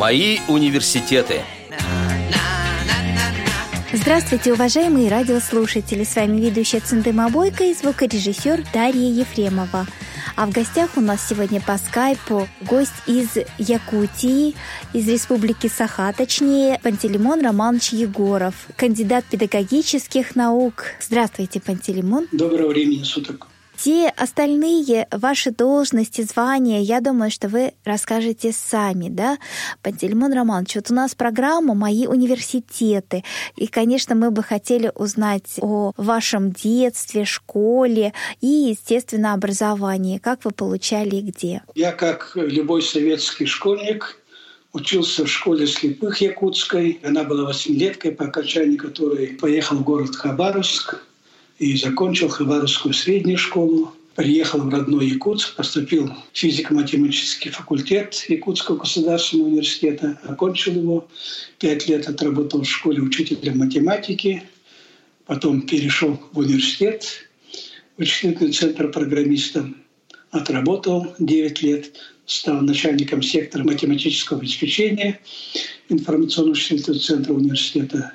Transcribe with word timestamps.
Мои 0.00 0.38
университеты. 0.48 1.42
Здравствуйте, 3.92 4.54
уважаемые 4.54 5.10
радиослушатели! 5.10 6.04
С 6.04 6.16
вами 6.16 6.40
ведущая 6.40 6.80
Цендыма 6.80 7.28
Бойко 7.28 7.64
и 7.64 7.74
звукорежиссер 7.74 8.64
Дарья 8.72 9.10
Ефремова. 9.10 9.86
А 10.36 10.46
в 10.46 10.52
гостях 10.52 10.96
у 10.96 11.02
нас 11.02 11.28
сегодня 11.28 11.60
по 11.60 11.76
скайпу 11.76 12.48
гость 12.62 12.94
из 13.06 13.28
Якутии, 13.58 14.54
из 14.94 15.06
республики 15.06 15.66
Саха, 15.66 16.10
точнее, 16.16 16.80
Пантелеймон 16.82 17.44
Романович 17.44 17.90
Егоров, 17.90 18.54
кандидат 18.76 19.26
педагогических 19.26 20.34
наук. 20.34 20.84
Здравствуйте, 20.98 21.60
Пантелеймон. 21.60 22.26
Доброго 22.32 22.68
времени 22.68 23.02
суток. 23.02 23.48
Те 23.82 24.12
остальные 24.14 25.08
ваши 25.10 25.52
должности, 25.52 26.20
звания, 26.20 26.82
я 26.82 27.00
думаю, 27.00 27.30
что 27.30 27.48
вы 27.48 27.72
расскажете 27.82 28.52
сами, 28.52 29.08
да? 29.08 29.38
Пантелеймон 29.82 30.34
Романович, 30.34 30.74
вот 30.74 30.90
у 30.90 30.94
нас 30.94 31.14
программа 31.14 31.72
«Мои 31.72 32.06
университеты». 32.06 33.24
И, 33.56 33.68
конечно, 33.68 34.14
мы 34.14 34.30
бы 34.30 34.42
хотели 34.42 34.92
узнать 34.94 35.58
о 35.62 35.92
вашем 35.96 36.52
детстве, 36.52 37.24
школе 37.24 38.12
и, 38.42 38.46
естественно, 38.46 39.32
образовании. 39.32 40.18
Как 40.18 40.44
вы 40.44 40.50
получали 40.50 41.16
и 41.16 41.22
где? 41.22 41.62
Я, 41.74 41.92
как 41.92 42.32
любой 42.34 42.82
советский 42.82 43.46
школьник, 43.46 44.16
Учился 44.72 45.24
в 45.24 45.28
школе 45.28 45.66
слепых 45.66 46.20
якутской. 46.20 47.00
Она 47.02 47.24
была 47.24 47.44
восьмилеткой, 47.44 48.12
по 48.12 48.26
окончании 48.26 48.76
которой 48.76 49.26
поехал 49.26 49.78
в 49.78 49.82
город 49.82 50.14
Хабаровск 50.14 51.00
и 51.60 51.76
закончил 51.76 52.28
Хабаровскую 52.28 52.94
среднюю 52.94 53.36
школу. 53.38 53.92
Приехал 54.16 54.60
в 54.60 54.68
родной 54.70 55.06
Якутск, 55.08 55.54
поступил 55.56 56.08
в 56.08 56.38
физико-математический 56.38 57.50
факультет 57.50 58.24
Якутского 58.28 58.76
государственного 58.76 59.48
университета, 59.48 60.18
окончил 60.24 60.72
его. 60.72 61.08
Пять 61.58 61.86
лет 61.86 62.08
отработал 62.08 62.62
в 62.62 62.68
школе 62.68 63.02
учителем 63.02 63.58
математики, 63.58 64.42
потом 65.26 65.62
перешел 65.62 66.18
в 66.32 66.38
университет, 66.38 67.28
в 67.96 68.00
вычислительный 68.00 68.52
центр 68.52 68.90
программистом, 68.90 69.76
отработал 70.30 71.14
9 71.18 71.62
лет, 71.62 71.92
стал 72.24 72.62
начальником 72.62 73.22
сектора 73.22 73.64
математического 73.64 74.40
обеспечения 74.40 75.20
информационно-вычислительного 75.90 77.00
центра 77.00 77.34
университета 77.34 78.14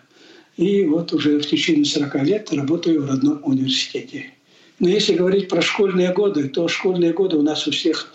и 0.57 0.85
вот 0.85 1.11
уже 1.13 1.39
в 1.39 1.45
течение 1.45 1.85
40 1.85 2.23
лет 2.23 2.53
работаю 2.53 3.03
в 3.03 3.09
родном 3.09 3.41
университете. 3.43 4.31
Но 4.79 4.89
если 4.89 5.13
говорить 5.13 5.49
про 5.49 5.61
школьные 5.61 6.13
годы, 6.13 6.49
то 6.49 6.67
школьные 6.67 7.13
годы 7.13 7.37
у 7.37 7.41
нас 7.41 7.67
у 7.67 7.71
всех 7.71 8.13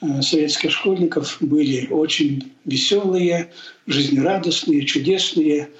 э, 0.00 0.22
советских 0.22 0.70
школьников 0.70 1.36
были 1.40 1.88
очень 1.90 2.52
веселые, 2.64 3.50
жизнерадостные, 3.86 4.84
чудесные. 4.84 5.70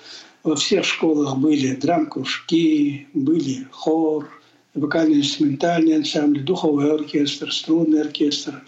Во 0.43 0.57
всех 0.57 0.85
школах 0.85 1.37
были 1.39 1.75
драм-кружки, 1.75 3.07
были 3.15 3.67
хор, 3.71 4.29
вокально-инструментальный 4.75 5.97
ансамбль, 5.97 6.41
духовой 6.41 6.93
оркестр, 6.93 7.53
струнный 7.53 8.03
оркестр, 8.03 8.63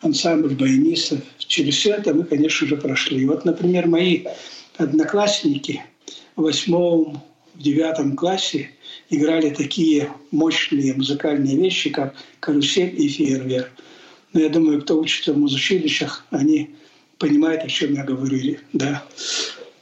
ансамбль 0.00 0.54
баянистов. 0.54 1.20
Через 1.38 1.76
все 1.76 1.94
это 1.94 2.14
мы, 2.14 2.24
конечно 2.24 2.66
же, 2.66 2.76
прошли. 2.76 3.24
Вот, 3.26 3.44
например, 3.44 3.86
мои 3.86 4.24
одноклассники– 4.78 5.84
восьмом, 6.36 7.22
в 7.54 7.62
девятом 7.62 8.16
классе 8.16 8.70
играли 9.10 9.50
такие 9.50 10.10
мощные 10.30 10.94
музыкальные 10.94 11.56
вещи, 11.56 11.90
как 11.90 12.14
карусель 12.40 12.94
и 13.00 13.08
фейерверк. 13.08 13.70
Но 14.32 14.40
я 14.40 14.48
думаю, 14.48 14.80
кто 14.82 14.98
учится 14.98 15.32
в 15.34 15.38
музучилищах, 15.38 16.24
они 16.30 16.70
понимают, 17.18 17.62
о 17.62 17.68
чем 17.68 17.94
я 17.94 18.04
говорю. 18.04 18.56
Да. 18.72 19.04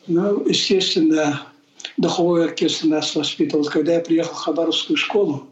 Ну, 0.07 0.47
естественно, 0.49 1.47
духовой 1.97 2.47
оркестр 2.47 2.87
нас 2.87 3.15
воспитывал. 3.15 3.65
Когда 3.65 3.95
я 3.95 4.01
приехал 4.01 4.35
в 4.35 4.39
Хабаровскую 4.39 4.97
школу, 4.97 5.49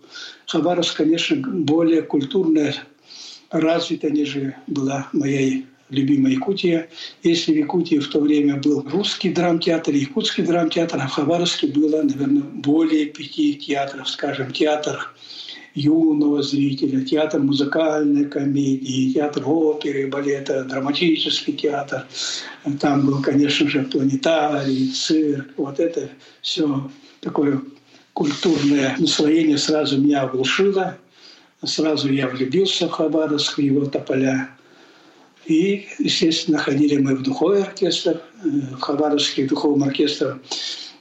Хабаровск, 0.47 0.97
конечно, 0.97 1.37
более 1.37 2.03
культурная, 2.03 2.75
развитая, 3.51 4.11
нежели 4.11 4.57
была 4.67 5.09
моя 5.13 5.63
любимая 5.91 6.33
Якутия. 6.33 6.89
Если 7.23 7.53
в 7.53 7.57
Якутии 7.57 7.99
в 7.99 8.09
то 8.09 8.21
время 8.21 8.57
был 8.57 8.85
русский 8.91 9.31
драмтеатр, 9.31 9.93
якутский 9.93 10.45
драмтеатр, 10.45 10.99
а 11.01 11.07
в 11.07 11.13
Хабаровске 11.13 11.69
было, 11.69 12.03
наверное, 12.03 12.43
более 12.43 13.07
пяти 13.07 13.55
театров, 13.55 14.09
скажем, 14.09 14.51
театр 14.53 15.15
юного 15.75 16.43
зрителя, 16.43 17.05
театр 17.05 17.41
музыкальной 17.41 18.25
комедии, 18.25 19.13
театр 19.13 19.45
оперы, 19.47 20.09
балета, 20.09 20.65
драматический 20.65 21.53
театр. 21.53 22.07
Там 22.81 23.07
был, 23.07 23.23
конечно 23.23 23.69
же, 23.69 23.83
планетарий, 23.83 24.91
цирк. 24.91 25.49
Вот 25.57 25.79
это 25.79 26.09
все 26.43 26.91
такое 27.21 27.61
культурное 28.13 28.97
настроение 28.99 29.59
сразу 29.59 30.01
меня 30.01 30.23
оглушило. 30.23 30.99
Сразу 31.65 32.13
я 32.13 32.29
влюбился 32.29 32.89
в 32.89 32.93
Хабаровск, 32.93 33.59
в 33.59 33.61
его 33.61 33.87
тополя. 33.87 34.51
И, 35.49 35.89
естественно, 35.99 36.59
ходили 36.59 36.99
мы 36.99 37.17
в 37.17 37.23
духовой 37.23 37.63
оркестр. 37.63 38.21
Э, 38.45 38.49
в 38.49 38.81
Хабаровский 38.81 39.49
духовом 39.49 39.83
оркестр 39.83 40.41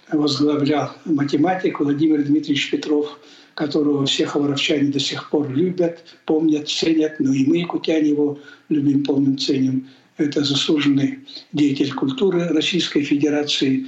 возглавлял 0.10 0.94
математик 1.04 1.82
Владимир 1.82 2.24
Дмитриевич 2.24 2.72
Петров, 2.72 3.20
которого 3.56 4.06
все 4.06 4.26
хабаровчане 4.26 4.90
до 4.90 5.00
сих 5.00 5.30
пор 5.30 5.50
любят, 5.50 6.00
помнят, 6.26 6.70
ценят. 6.70 7.20
Ну 7.20 7.34
и 7.34 7.46
мы, 7.46 7.58
якутяне, 7.58 8.10
его 8.10 8.40
любим, 8.70 9.04
помним, 9.04 9.38
ценим. 9.38 9.90
Это 10.16 10.44
заслуженный 10.46 11.20
деятель 11.52 11.94
культуры 11.94 12.48
Российской 12.48 13.04
Федерации. 13.04 13.88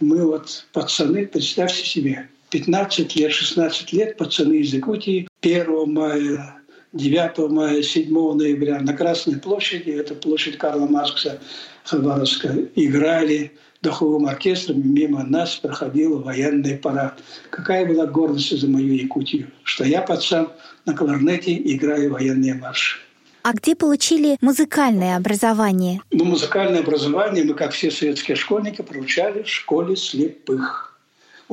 Мы 0.00 0.24
вот 0.26 0.66
пацаны, 0.72 1.26
представьте 1.26 1.84
себе, 1.84 2.28
15 2.48 3.14
лет, 3.16 3.30
16 3.30 3.92
лет, 3.92 4.16
пацаны 4.16 4.54
из 4.54 4.72
Якутии, 4.72 5.28
1 5.42 5.92
мая 5.92 6.61
9 6.92 7.50
мая, 7.50 7.82
7 7.82 8.12
ноября 8.34 8.80
на 8.80 8.92
Красной 8.92 9.38
площади, 9.38 9.90
это 9.90 10.14
площадь 10.14 10.58
Карла 10.58 10.86
Маркса 10.86 11.40
Хабаровска, 11.84 12.54
играли 12.74 13.52
духовым 13.80 14.26
оркестром, 14.26 14.82
мимо 14.92 15.24
нас 15.24 15.56
проходил 15.56 16.20
военный 16.20 16.76
парад. 16.76 17.18
Какая 17.50 17.86
была 17.86 18.06
гордость 18.06 18.60
за 18.60 18.68
мою 18.68 18.94
Якутию, 18.94 19.50
что 19.62 19.84
я, 19.84 20.02
пацан, 20.02 20.50
на 20.84 20.94
кларнете 20.94 21.54
играю 21.56 22.12
военные 22.12 22.54
марши. 22.54 22.98
А 23.42 23.54
где 23.54 23.74
получили 23.74 24.36
музыкальное 24.40 25.16
образование? 25.16 26.00
Ну, 26.12 26.24
музыкальное 26.26 26.80
образование 26.80 27.42
мы, 27.42 27.54
как 27.54 27.72
все 27.72 27.90
советские 27.90 28.36
школьники, 28.36 28.82
получали 28.82 29.42
в 29.42 29.48
школе 29.48 29.96
слепых. 29.96 30.91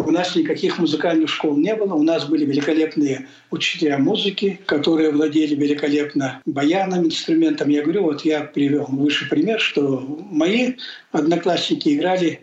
У 0.06 0.12
нас 0.12 0.34
никаких 0.34 0.80
музыкальных 0.80 1.30
школ 1.30 1.58
не 1.58 1.76
было. 1.76 1.94
У 1.94 2.04
нас 2.04 2.26
были 2.26 2.46
великолепные 2.46 3.28
учителя 3.52 3.98
музыки, 3.98 4.60
которые 4.66 5.12
владели 5.12 5.56
великолепно 5.56 6.42
баяном, 6.46 7.06
инструментом. 7.06 7.70
Я 7.70 7.84
говорю, 7.84 8.04
вот 8.04 8.24
я 8.24 8.42
привел 8.42 8.86
выше 8.88 9.28
пример, 9.30 9.60
что 9.60 10.00
мои 10.32 10.76
одноклассники 11.12 11.90
играли 11.90 12.40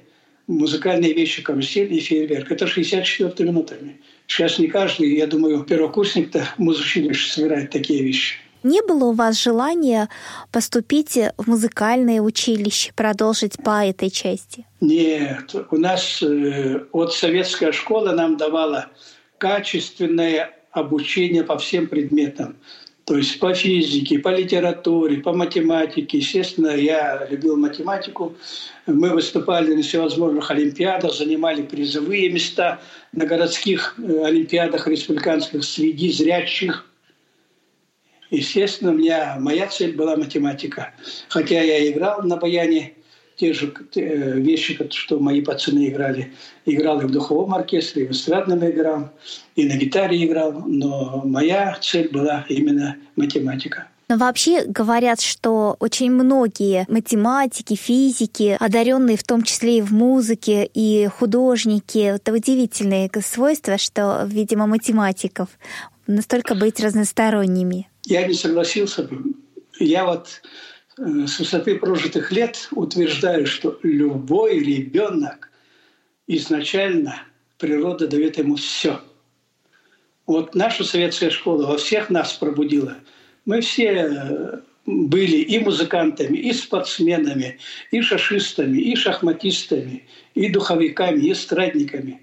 музыкальные 0.47 1.15
вещи, 1.15 1.43
карусель 1.43 1.93
и 1.95 2.01
фейерверк. 2.01 2.53
Это 2.53 2.67
64 2.67 3.49
минутами. 3.49 4.01
Сейчас 4.27 4.59
не 4.59 4.69
каждый, 4.69 5.17
я 5.17 5.27
думаю, 5.27 5.65
первокурсник-то 5.65 6.47
музычилище 6.59 7.33
собирает 7.33 7.71
такие 7.71 8.03
вещи. 8.03 8.37
Не 8.67 8.83
было 8.83 9.05
у 9.05 9.13
вас 9.13 9.41
желания 9.41 10.09
поступить 10.51 11.17
в 11.39 11.47
музыкальное 11.47 12.21
училище, 12.21 12.91
продолжить 12.97 13.63
по 13.63 13.87
этой 13.87 14.11
части? 14.11 14.67
Нет, 14.81 15.55
у 15.71 15.77
нас 15.77 16.21
э, 16.21 16.81
вот 16.93 17.15
советская 17.15 17.71
школа 17.71 18.11
нам 18.11 18.37
давала 18.37 18.87
качественное 19.39 20.51
обучение 20.73 21.45
по 21.45 21.59
всем 21.59 21.87
предметам. 21.87 22.57
То 23.05 23.17
есть 23.17 23.39
по 23.39 23.55
физике, 23.55 24.19
по 24.19 24.35
литературе, 24.35 25.19
по 25.19 25.33
математике. 25.33 26.19
Естественно, 26.19 26.71
я 26.71 27.25
любил 27.31 27.57
математику. 27.57 28.35
Мы 28.87 29.11
выступали 29.11 29.75
на 29.75 29.83
всевозможных 29.83 30.51
олимпиадах, 30.51 31.15
занимали 31.15 31.63
призовые 31.63 32.31
места 32.31 32.81
на 33.13 33.27
городских 33.27 33.95
э, 33.97 34.25
олимпиадах 34.25 34.89
республиканских 34.89 35.63
среди 35.63 36.11
зрячих 36.11 36.85
Естественно, 38.31 38.93
у 38.93 38.95
меня 38.95 39.37
моя 39.39 39.67
цель 39.67 39.97
была 39.97 40.17
математика. 40.17 40.93
Хотя 41.29 41.61
я 41.63 41.91
играл 41.91 42.23
на 42.23 42.37
баяне 42.37 42.95
те 43.37 43.53
же 43.53 43.73
э, 43.95 44.41
вещи, 44.41 44.79
что 44.91 45.19
мои 45.19 45.43
пацаны 45.43 45.89
играли. 45.89 46.33
Играл 46.65 47.01
и 47.01 47.05
в 47.05 47.11
духовом 47.11 47.55
оркестре, 47.55 48.05
и 48.05 48.07
в 48.07 48.13
эстрадном 48.13 48.67
играл, 48.69 49.11
и 49.55 49.67
на 49.67 49.77
гитаре 49.77 50.25
играл. 50.25 50.53
Но 50.67 51.23
моя 51.25 51.77
цель 51.81 52.09
была 52.09 52.45
именно 52.49 52.97
математика. 53.15 53.89
Но 54.09 54.19
вообще 54.19 54.65
говорят, 54.65 55.21
что 55.21 55.77
очень 55.81 56.13
многие 56.13 56.87
математики, 56.89 57.75
физики, 57.75 58.57
одаренные 58.59 59.17
в 59.17 59.25
том 59.25 59.43
числе 59.43 59.79
и 59.79 59.83
в 59.83 59.93
музыке, 59.93 60.69
и 60.73 61.07
художники, 61.07 61.99
это 61.99 62.33
удивительные 62.33 63.11
свойства, 63.21 63.79
что, 63.79 64.25
видимо, 64.25 64.69
математиков 64.69 65.49
настолько 66.07 66.55
быть 66.55 66.79
разносторонними. 66.79 67.89
Я 68.07 68.25
не 68.25 68.35
согласился 68.35 69.03
бы. 69.03 69.35
Я 69.81 70.07
вот 70.07 70.41
э, 70.97 71.27
с 71.27 71.41
высоты 71.41 71.75
прожитых 71.75 72.31
лет 72.31 72.69
утверждаю, 72.71 73.47
что 73.49 73.81
любой 73.83 74.61
ребенок 74.61 75.51
изначально 76.29 77.23
природа 77.59 78.07
дает 78.07 78.39
ему 78.39 78.55
все. 78.55 79.01
Вот 80.25 80.55
наша 80.55 80.85
советская 80.85 81.31
школа 81.31 81.67
во 81.67 81.79
всех 81.79 82.09
нас 82.09 82.33
пробудила. 82.35 82.97
Мы 83.45 83.61
все 83.61 83.91
э, 83.91 84.61
были 84.87 85.39
и 85.39 85.59
музыкантами, 85.59 86.39
и 86.39 86.53
спортсменами, 86.53 87.59
и 87.91 88.01
шашистами, 88.03 88.79
и 88.79 88.95
шахматистами, 88.95 90.07
и 90.35 90.49
духовиками, 90.49 91.27
и 91.27 91.33
эстрадниками. 91.33 92.23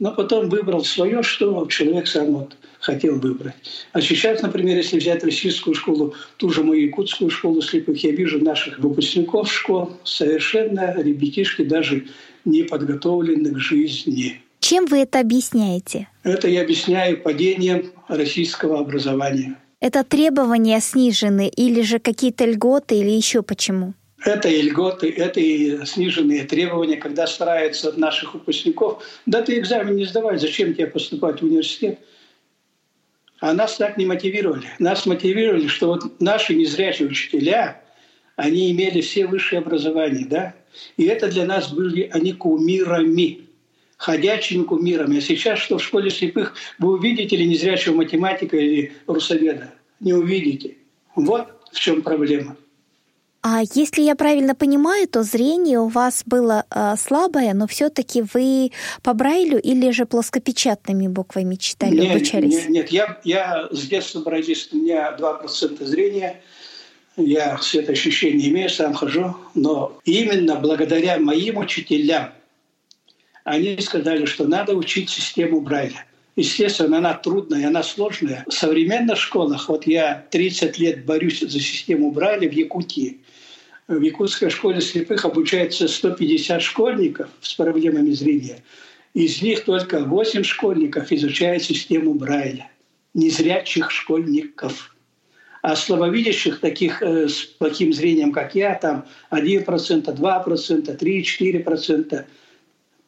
Но 0.00 0.10
потом 0.10 0.48
выбрал 0.48 0.84
свое, 0.84 1.22
что 1.22 1.64
человек 1.66 2.08
сам 2.08 2.32
вот 2.32 2.56
хотел 2.82 3.18
выбрать. 3.18 3.54
А 3.92 4.00
сейчас, 4.02 4.42
например, 4.42 4.76
если 4.76 4.98
взять 4.98 5.24
российскую 5.24 5.74
школу, 5.74 6.14
ту 6.36 6.50
же 6.50 6.62
мою 6.64 6.82
якутскую 6.82 7.30
школу 7.30 7.62
слепых, 7.62 8.02
я 8.02 8.10
вижу 8.10 8.44
наших 8.44 8.78
выпускников 8.80 9.50
школ, 9.50 9.92
совершенно 10.04 10.94
ребятишки 11.00 11.62
даже 11.62 12.06
не 12.44 12.64
подготовлены 12.64 13.52
к 13.52 13.58
жизни. 13.58 14.42
Чем 14.58 14.86
вы 14.86 14.98
это 14.98 15.20
объясняете? 15.20 16.08
Это 16.24 16.48
я 16.48 16.62
объясняю 16.62 17.22
падением 17.22 17.92
российского 18.08 18.80
образования. 18.80 19.56
Это 19.80 20.04
требования 20.04 20.80
снижены 20.80 21.48
или 21.48 21.82
же 21.82 21.98
какие-то 21.98 22.44
льготы 22.44 22.96
или 22.96 23.10
еще 23.10 23.42
почему? 23.42 23.94
Это 24.24 24.48
и 24.48 24.62
льготы, 24.62 25.08
это 25.10 25.40
и 25.40 25.84
сниженные 25.84 26.44
требования, 26.44 26.96
когда 26.96 27.26
стараются 27.26 27.88
от 27.88 27.96
наших 27.96 28.34
выпускников. 28.34 29.02
Да 29.26 29.42
ты 29.42 29.58
экзамен 29.58 29.96
не 29.96 30.04
сдавай, 30.04 30.38
зачем 30.38 30.74
тебе 30.74 30.86
поступать 30.86 31.40
в 31.40 31.44
университет? 31.44 31.98
А 33.42 33.52
нас 33.54 33.76
так 33.76 33.96
не 33.96 34.06
мотивировали. 34.06 34.68
Нас 34.78 35.04
мотивировали, 35.04 35.66
что 35.66 35.88
вот 35.88 36.20
наши 36.20 36.54
незрячие 36.54 37.08
учителя, 37.08 37.82
они 38.36 38.70
имели 38.70 39.00
все 39.00 39.26
высшее 39.26 39.58
образование, 39.58 40.24
да? 40.26 40.54
И 40.96 41.06
это 41.06 41.26
для 41.26 41.44
нас 41.44 41.72
были 41.72 42.08
они 42.12 42.34
кумирами 42.34 43.40
ходячими 43.96 44.62
кумирами. 44.62 45.18
А 45.18 45.20
сейчас 45.20 45.58
что 45.58 45.78
в 45.78 45.82
школе 45.82 46.08
слепых 46.08 46.54
вы 46.78 46.92
увидите 46.92 47.36
ли 47.36 47.44
незрячего 47.44 47.96
математика 47.96 48.56
или 48.56 48.92
русоведа? 49.08 49.74
Не 49.98 50.12
увидите. 50.12 50.76
Вот 51.16 51.48
в 51.72 51.80
чем 51.80 52.02
проблема. 52.02 52.56
А 53.42 53.62
если 53.74 54.02
я 54.02 54.14
правильно 54.14 54.54
понимаю, 54.54 55.08
то 55.08 55.22
зрение 55.22 55.80
у 55.80 55.88
вас 55.88 56.22
было 56.24 56.64
э, 56.70 56.94
слабое, 56.96 57.54
но 57.54 57.66
все-таки 57.66 58.22
вы 58.34 58.70
по 59.02 59.14
Брайлю 59.14 59.60
или 59.60 59.90
же 59.90 60.06
плоскопечатными 60.06 61.08
буквами 61.08 61.56
читали, 61.56 61.96
нет, 61.96 62.16
обучались? 62.16 62.54
Нет, 62.54 62.68
нет, 62.68 62.88
я, 62.90 63.20
я 63.24 63.68
с 63.70 63.86
детства 63.86 64.20
брайлист, 64.20 64.72
у 64.72 64.76
меня 64.76 65.16
2% 65.18 65.84
зрения, 65.84 66.40
я 67.16 67.58
светоощущение 67.58 68.48
имею, 68.50 68.70
сам 68.70 68.94
хожу, 68.94 69.36
но 69.54 69.98
именно 70.04 70.56
благодаря 70.56 71.18
моим 71.18 71.58
учителям– 71.58 72.32
они 73.44 73.76
сказали, 73.80 74.24
что 74.24 74.46
надо 74.46 74.74
учить 74.74 75.10
систему 75.10 75.60
Брайля. 75.60 76.06
Естественно, 76.36 76.98
она 76.98 77.14
трудная, 77.14 77.68
она 77.68 77.82
сложная. 77.82 78.44
В 78.48 78.52
современных 78.52 79.18
школах, 79.18 79.68
вот 79.68 79.86
я 79.86 80.26
30 80.30 80.78
лет 80.78 81.04
борюсь 81.04 81.40
за 81.40 81.60
систему 81.60 82.10
Брайля 82.10 82.48
в 82.48 82.52
Якутии. 82.52 83.20
В 83.98 84.00
Якутской 84.00 84.48
школе 84.48 84.80
слепых 84.80 85.26
обучается 85.26 85.86
150 85.86 86.62
школьников 86.62 87.28
с 87.42 87.52
проблемами 87.52 88.12
зрения. 88.12 88.62
Из 89.12 89.42
них 89.42 89.64
только 89.64 90.00
8 90.00 90.42
школьников 90.44 91.12
изучают 91.12 91.62
систему 91.62 92.14
Брайля. 92.14 92.70
Незрячих 93.12 93.90
школьников. 93.90 94.96
А 95.60 95.76
слабовидящих, 95.76 96.60
таких 96.60 97.02
э, 97.02 97.28
с 97.28 97.44
плохим 97.44 97.92
зрением, 97.92 98.32
как 98.32 98.54
я, 98.54 98.74
там 98.76 99.04
1%, 99.30 99.66
2%, 99.66 100.98
3-4%. 100.98 102.24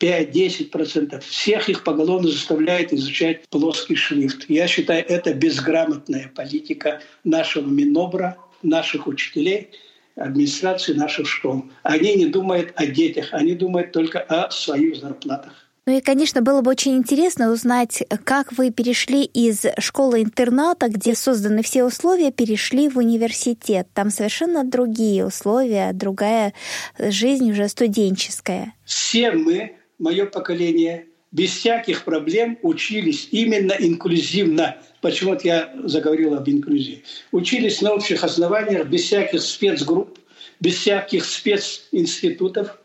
5-10%. 0.01 1.21
Всех 1.21 1.69
их 1.71 1.83
поголовно 1.83 2.29
заставляет 2.29 2.93
изучать 2.93 3.49
плоский 3.49 3.95
шрифт. 3.95 4.45
Я 4.51 4.69
считаю, 4.69 5.03
это 5.09 5.33
безграмотная 5.33 6.31
политика 6.35 7.01
нашего 7.23 7.71
Минобра, 7.71 8.37
наших 8.63 9.07
учителей, 9.07 9.71
администрации 10.17 10.93
наших 10.93 11.27
школ. 11.27 11.65
Они 11.83 12.15
не 12.15 12.27
думают 12.27 12.73
о 12.77 12.87
детях, 12.87 13.29
они 13.33 13.55
думают 13.55 13.93
только 13.93 14.21
о 14.21 14.51
своих 14.51 14.97
зарплатах. 14.97 15.53
Ну 15.87 15.99
и, 15.99 16.01
конечно, 16.01 16.41
было 16.41 16.63
бы 16.63 16.71
очень 16.71 16.97
интересно 16.97 17.53
узнать, 17.53 18.03
как 18.25 18.53
вы 18.53 18.71
перешли 18.71 19.25
из 19.25 19.67
школы-интерната, 19.79 20.89
где 20.89 21.15
созданы 21.15 21.63
все 21.63 21.85
условия, 21.85 22.33
перешли 22.33 22.89
в 22.89 22.97
университет. 22.97 23.89
Там 23.93 24.09
совершенно 24.09 24.65
другие 24.65 25.27
условия, 25.27 25.93
другая 25.93 26.55
жизнь 26.99 27.51
уже 27.51 27.69
студенческая. 27.69 28.73
Все 28.87 29.33
мы 29.33 29.77
мое 29.99 30.25
поколение 30.25 31.07
без 31.35 31.51
всяких 31.51 32.05
проблем 32.05 32.57
учились 32.63 33.29
именно 33.33 33.73
инклюзивно. 33.73 34.77
Почему-то 35.01 35.47
я 35.47 35.75
заговорил 35.83 36.35
об 36.35 36.49
инклюзии. 36.49 37.03
Учились 37.33 37.83
на 37.83 37.93
общих 37.93 38.23
основаниях, 38.23 38.87
без 38.87 39.03
всяких 39.03 39.43
спецгрупп, 39.43 40.17
без 40.61 40.77
всяких 40.77 41.25
специнститутов, 41.25 42.79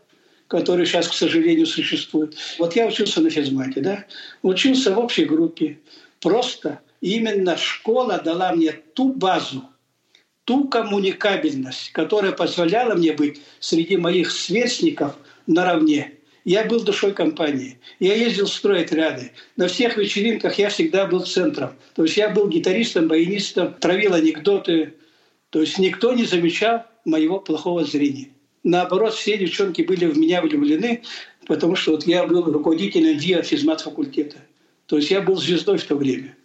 которые 0.48 0.88
сейчас, 0.88 1.08
к 1.08 1.14
сожалению, 1.14 1.68
существуют. 1.68 2.36
Вот 2.58 2.76
я 2.76 2.88
учился 2.88 3.22
на 3.22 3.30
физмате, 3.30 3.82
да? 3.82 4.06
Учился 4.42 4.96
в 4.96 4.98
общей 4.98 5.26
группе. 5.26 5.78
Просто 6.20 6.80
именно 7.02 7.56
школа 7.56 8.20
дала 8.20 8.52
мне 8.54 8.72
ту 8.72 9.14
базу, 9.14 9.64
ту 10.46 10.68
коммуникабельность, 10.68 11.92
которая 11.92 12.32
позволяла 12.32 12.96
мне 12.96 13.14
быть 13.14 13.40
среди 13.60 13.96
моих 13.96 14.32
сверстников 14.32 15.16
наравне– 15.46 16.14
я 16.50 16.64
был 16.66 16.82
душой 16.84 17.14
компании. 17.14 17.80
Я 18.00 18.16
ездил 18.16 18.48
строить 18.48 18.92
ряды. 18.92 19.34
На 19.56 19.68
всех 19.68 19.98
вечеринках 19.98 20.58
я 20.58 20.70
всегда 20.70 21.06
был 21.06 21.20
центром. 21.20 21.76
То 21.94 22.02
есть 22.06 22.18
я 22.18 22.28
был 22.30 22.50
гитаристом, 22.50 23.08
баянистом, 23.08 23.76
травил 23.76 24.16
анекдоты. 24.16 24.96
То 25.52 25.62
есть 25.62 25.78
никто 25.78 26.12
не 26.12 26.26
замечал 26.26 26.86
моего 27.06 27.40
плохого 27.40 27.86
зрения. 27.86 28.30
Наоборот, 28.64 29.14
все 29.14 29.38
девчонки 29.38 29.84
были 29.84 30.08
в 30.08 30.18
меня 30.18 30.42
влюблены, 30.42 31.04
потому 31.46 31.76
что 31.76 31.92
вот 31.92 32.08
я 32.08 32.26
был 32.26 32.42
руководителем 32.52 33.20
ВИА 33.20 33.44
физмат 33.44 33.82
факультета. 33.82 34.38
То 34.88 34.98
есть 34.98 35.12
я 35.12 35.22
был 35.22 35.36
звездой 35.36 35.78
в 35.78 35.84
то 35.84 35.96
время. 35.96 36.36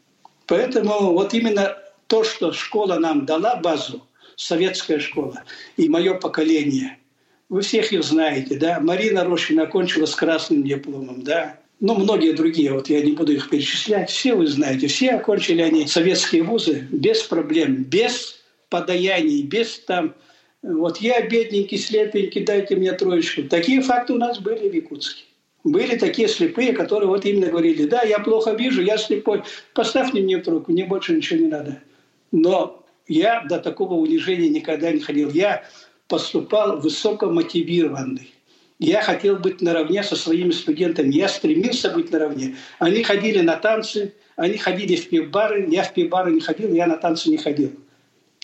Поэтому 0.47 1.15
вот 1.15 1.33
именно 1.33 1.79
то, 2.09 2.25
что 2.25 2.53
школа 2.53 2.99
нам 2.99 3.25
дала 3.25 3.57
базу, 3.57 4.07
советская 4.37 4.99
школа 4.99 5.45
и 5.79 5.89
мое 5.89 6.13
поколение– 6.13 6.99
вы 7.49 7.61
всех 7.61 7.93
их 7.93 8.05
знаете, 8.05 8.57
да? 8.57 8.81
Марина 8.81 9.25
Рощина 9.25 9.65
окончила 9.65 10.07
с 10.07 10.15
красным 10.15 10.65
дипломом, 10.65 11.23
да? 11.23 11.59
Ну, 11.81 11.97
многие 11.97 12.33
другие, 12.33 12.73
вот 12.73 12.89
я 12.89 13.03
не 13.03 13.13
буду 13.13 13.33
их 13.33 13.51
перечислять, 13.51 14.09
все 14.09 14.35
вы 14.35 14.47
знаете, 14.47 14.87
все 14.87 15.11
окончили 15.11 15.61
они 15.61 15.87
советские 15.87 16.43
вузы 16.43 16.87
без 16.91 17.23
проблем, 17.23 17.85
без 17.85 18.37
подаяний, 18.71 19.43
без 19.43 19.81
там, 19.81 20.15
вот 20.63 20.99
я 20.99 21.21
бедненький, 21.29 21.77
слепенький, 21.77 22.45
дайте 22.45 22.77
мне 22.77 22.93
троечку. 22.93 23.43
Такие 23.43 23.83
факты 23.83 24.15
у 24.15 24.19
нас 24.19 24.39
были 24.39 24.69
в 24.69 24.73
Якутске. 24.73 25.25
Были 25.65 25.97
такие 25.97 26.29
слепые, 26.29 26.73
которые 26.73 27.09
вот 27.09 27.25
именно 27.25 27.47
говорили, 27.47 27.87
да, 27.87 28.03
я 28.03 28.19
плохо 28.19 28.53
вижу, 28.53 28.83
я 28.83 28.99
слепой, 28.99 29.43
поставьте 29.75 30.21
мне 30.21 30.39
тройку, 30.39 30.73
мне 30.73 30.85
больше 30.85 31.15
ничего 31.15 31.41
не 31.41 31.49
надо. 31.49 31.81
Но 32.33 32.85
я 33.09 33.45
до 33.49 33.59
такого 33.59 33.95
унижения 33.95 34.49
никогда 34.49 34.91
не 34.91 35.01
ходил. 35.01 35.31
Я 35.31 35.65
поступал 36.09 36.81
высокомотивированный. 36.81 38.33
Я 38.79 39.03
хотел 39.03 39.37
быть 39.37 39.63
наравне 39.63 40.03
со 40.03 40.17
своими 40.17 40.51
студентами. 40.51 41.13
Я 41.13 41.29
стремился 41.29 41.91
быть 41.91 42.11
наравне. 42.11 42.57
Они 42.79 43.03
ходили 43.03 43.41
на 43.41 43.57
танцы, 43.57 44.15
они 44.37 44.59
ходили 44.59 44.97
в 44.97 45.09
пивбары. 45.09 45.67
Я 45.71 45.85
в 45.85 45.95
пивбары 45.95 46.33
не 46.33 46.41
ходил, 46.41 46.73
я 46.75 46.87
на 46.87 46.97
танцы 46.97 47.31
не 47.31 47.37
ходил. 47.37 47.73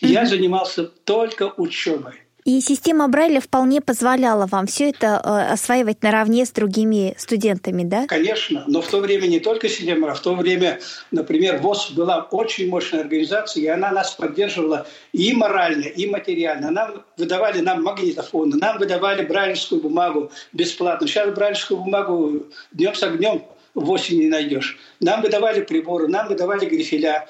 Я 0.00 0.24
занимался 0.24 0.84
только 0.84 1.52
учебой. 1.56 2.14
И 2.44 2.60
система 2.60 3.08
Брайля 3.08 3.40
вполне 3.40 3.80
позволяла 3.80 4.46
вам 4.46 4.66
все 4.66 4.90
это 4.90 5.20
э, 5.22 5.52
осваивать 5.52 6.02
наравне 6.02 6.46
с 6.46 6.50
другими 6.50 7.14
студентами, 7.18 7.84
да? 7.84 8.06
Конечно, 8.06 8.64
но 8.66 8.80
в 8.80 8.88
то 8.88 9.00
время 9.00 9.26
не 9.26 9.40
только 9.40 9.68
система, 9.68 10.10
а 10.12 10.14
в 10.14 10.20
то 10.20 10.34
время, 10.34 10.80
например, 11.10 11.58
ВОЗ 11.58 11.90
была 11.90 12.22
очень 12.30 12.68
мощная 12.68 13.00
организация, 13.00 13.62
и 13.62 13.66
она 13.66 13.90
нас 13.90 14.12
поддерживала 14.12 14.86
и 15.12 15.32
морально, 15.32 15.84
и 15.84 16.06
материально. 16.06 16.70
Нам 16.70 17.04
выдавали 17.16 17.60
нам 17.60 17.82
магнитофоны, 17.82 18.56
нам 18.56 18.78
выдавали 18.78 19.24
брайлевскую 19.24 19.82
бумагу 19.82 20.30
бесплатно. 20.52 21.06
Сейчас 21.06 21.34
брайлевскую 21.34 21.80
бумагу 21.80 22.46
днем 22.72 22.94
с 22.94 23.02
огнем 23.02 23.42
в 23.74 23.96
не 24.10 24.28
найдешь. 24.28 24.78
Нам 25.00 25.22
выдавали 25.22 25.60
приборы, 25.62 26.08
нам 26.08 26.28
выдавали 26.28 26.66
грифеля. 26.66 27.28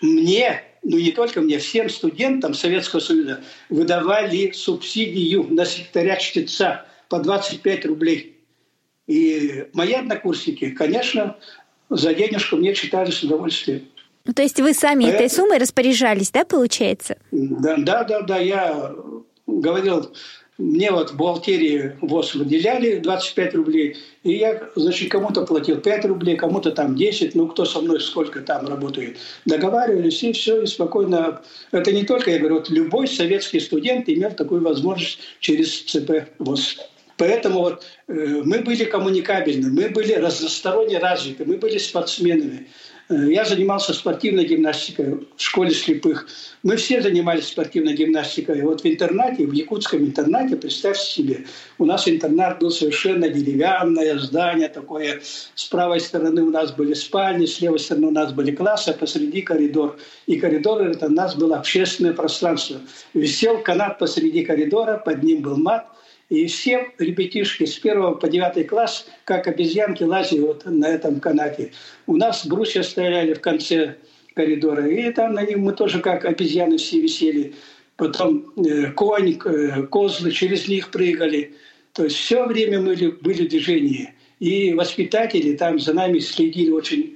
Мне 0.00 0.62
ну 0.88 0.98
не 0.98 1.10
только 1.10 1.40
мне, 1.40 1.58
всем 1.58 1.88
студентам 1.90 2.54
Советского 2.54 3.00
Союза 3.00 3.40
выдавали 3.68 4.52
субсидию 4.52 5.48
на 5.50 5.64
секретаря 5.64 6.16
чтеца 6.16 6.86
по 7.08 7.18
25 7.18 7.86
рублей. 7.86 8.38
И 9.08 9.66
мои 9.72 9.94
однокурсники, 9.94 10.70
конечно, 10.70 11.36
за 11.90 12.14
денежку 12.14 12.56
мне 12.56 12.72
читали 12.72 13.10
с 13.10 13.20
удовольствием. 13.24 13.88
Ну, 14.24 14.32
то 14.32 14.42
есть 14.42 14.60
вы 14.60 14.74
сами 14.74 15.04
Поэтому... 15.04 15.24
этой 15.24 15.34
суммой 15.34 15.58
распоряжались, 15.58 16.30
да, 16.30 16.44
получается? 16.44 17.16
Да, 17.32 17.76
да, 17.78 18.04
да, 18.04 18.20
да. 18.22 18.38
Я 18.38 18.94
говорил, 19.46 20.14
мне 20.58 20.90
вот 20.90 21.10
в 21.10 21.16
бухгалтерии 21.16 21.96
ВОЗ 22.00 22.34
выделяли 22.34 22.96
25 22.96 23.54
рублей, 23.54 23.96
и 24.22 24.32
я, 24.32 24.70
значит, 24.74 25.10
кому-то 25.10 25.44
платил 25.44 25.80
5 25.80 26.04
рублей, 26.06 26.36
кому-то 26.36 26.70
там 26.70 26.96
10, 26.96 27.34
ну, 27.34 27.48
кто 27.48 27.64
со 27.64 27.80
мной 27.80 28.00
сколько 28.00 28.40
там 28.40 28.66
работает. 28.66 29.18
Договаривались, 29.44 30.22
и 30.22 30.32
все, 30.32 30.62
и 30.62 30.66
спокойно. 30.66 31.42
Это 31.72 31.92
не 31.92 32.04
только, 32.04 32.30
я 32.30 32.38
говорю, 32.38 32.56
вот 32.56 32.70
любой 32.70 33.06
советский 33.06 33.60
студент 33.60 34.08
имел 34.08 34.30
такую 34.30 34.62
возможность 34.62 35.18
через 35.40 35.82
ЦП 35.82 36.28
ВОЗ. 36.38 36.78
Поэтому 37.18 37.60
вот, 37.60 37.84
э, 38.08 38.12
мы 38.44 38.60
были 38.60 38.84
коммуникабельны, 38.84 39.70
мы 39.70 39.88
были 39.88 40.12
разносторонне 40.12 40.98
развиты, 40.98 41.44
мы 41.44 41.56
были 41.56 41.78
спортсменами. 41.78 42.68
Э, 43.08 43.14
я 43.30 43.44
занимался 43.44 43.94
спортивной 43.94 44.44
гимнастикой 44.46 45.26
в 45.36 45.40
школе 45.40 45.70
слепых. 45.70 46.26
Мы 46.62 46.76
все 46.76 47.00
занимались 47.00 47.46
спортивной 47.46 47.94
гимнастикой. 47.94 48.62
Вот 48.62 48.82
в 48.82 48.86
интернате, 48.86 49.46
в 49.46 49.52
якутском 49.52 50.00
интернате, 50.00 50.56
представьте 50.56 51.04
себе, 51.04 51.46
у 51.78 51.84
нас 51.84 52.08
интернат 52.08 52.58
был 52.58 52.70
совершенно 52.70 53.28
деревянное 53.28 54.18
здание 54.18 54.68
такое. 54.68 55.20
С 55.54 55.64
правой 55.66 56.00
стороны 56.00 56.42
у 56.42 56.50
нас 56.50 56.72
были 56.72 56.94
спальни, 56.94 57.46
с 57.46 57.60
левой 57.60 57.78
стороны 57.78 58.08
у 58.08 58.12
нас 58.12 58.32
были 58.32 58.50
классы, 58.50 58.88
а 58.88 58.92
посреди 58.92 59.42
коридор. 59.42 59.98
И 60.26 60.36
коридор 60.36 60.82
это 60.82 61.06
у 61.06 61.10
нас 61.10 61.36
было 61.36 61.58
общественное 61.58 62.12
пространство. 62.12 62.80
Висел 63.14 63.62
канат 63.62 63.98
посреди 63.98 64.44
коридора, 64.44 64.98
под 64.98 65.22
ним 65.22 65.42
был 65.42 65.56
мат, 65.56 65.86
и 66.28 66.46
все 66.46 66.88
ребятишки 66.98 67.64
с 67.64 67.78
первого 67.78 68.14
по 68.14 68.28
девятый 68.28 68.64
класс, 68.64 69.06
как 69.24 69.46
обезьянки, 69.46 70.02
лазили 70.02 70.40
вот 70.40 70.64
на 70.64 70.88
этом 70.88 71.20
канате. 71.20 71.72
У 72.06 72.16
нас 72.16 72.46
брусья 72.46 72.82
стояли 72.82 73.34
в 73.34 73.40
конце 73.40 73.96
коридора, 74.34 74.88
и 74.88 75.12
там 75.12 75.34
на 75.34 75.42
них 75.42 75.56
мы 75.58 75.72
тоже 75.72 76.00
как 76.00 76.24
обезьяны 76.24 76.78
все 76.78 77.00
висели. 77.00 77.54
Потом 77.96 78.52
э, 78.56 78.90
конь, 78.90 79.38
э, 79.42 79.82
козлы 79.84 80.32
через 80.32 80.68
них 80.68 80.90
прыгали. 80.90 81.54
То 81.92 82.04
есть 82.04 82.16
все 82.16 82.44
время 82.44 82.80
мы 82.80 82.94
были 82.94 83.46
в 83.46 83.48
движении. 83.48 84.12
И 84.38 84.74
воспитатели 84.74 85.56
там 85.56 85.78
за 85.78 85.94
нами 85.94 86.18
следили 86.18 86.70
очень 86.70 87.15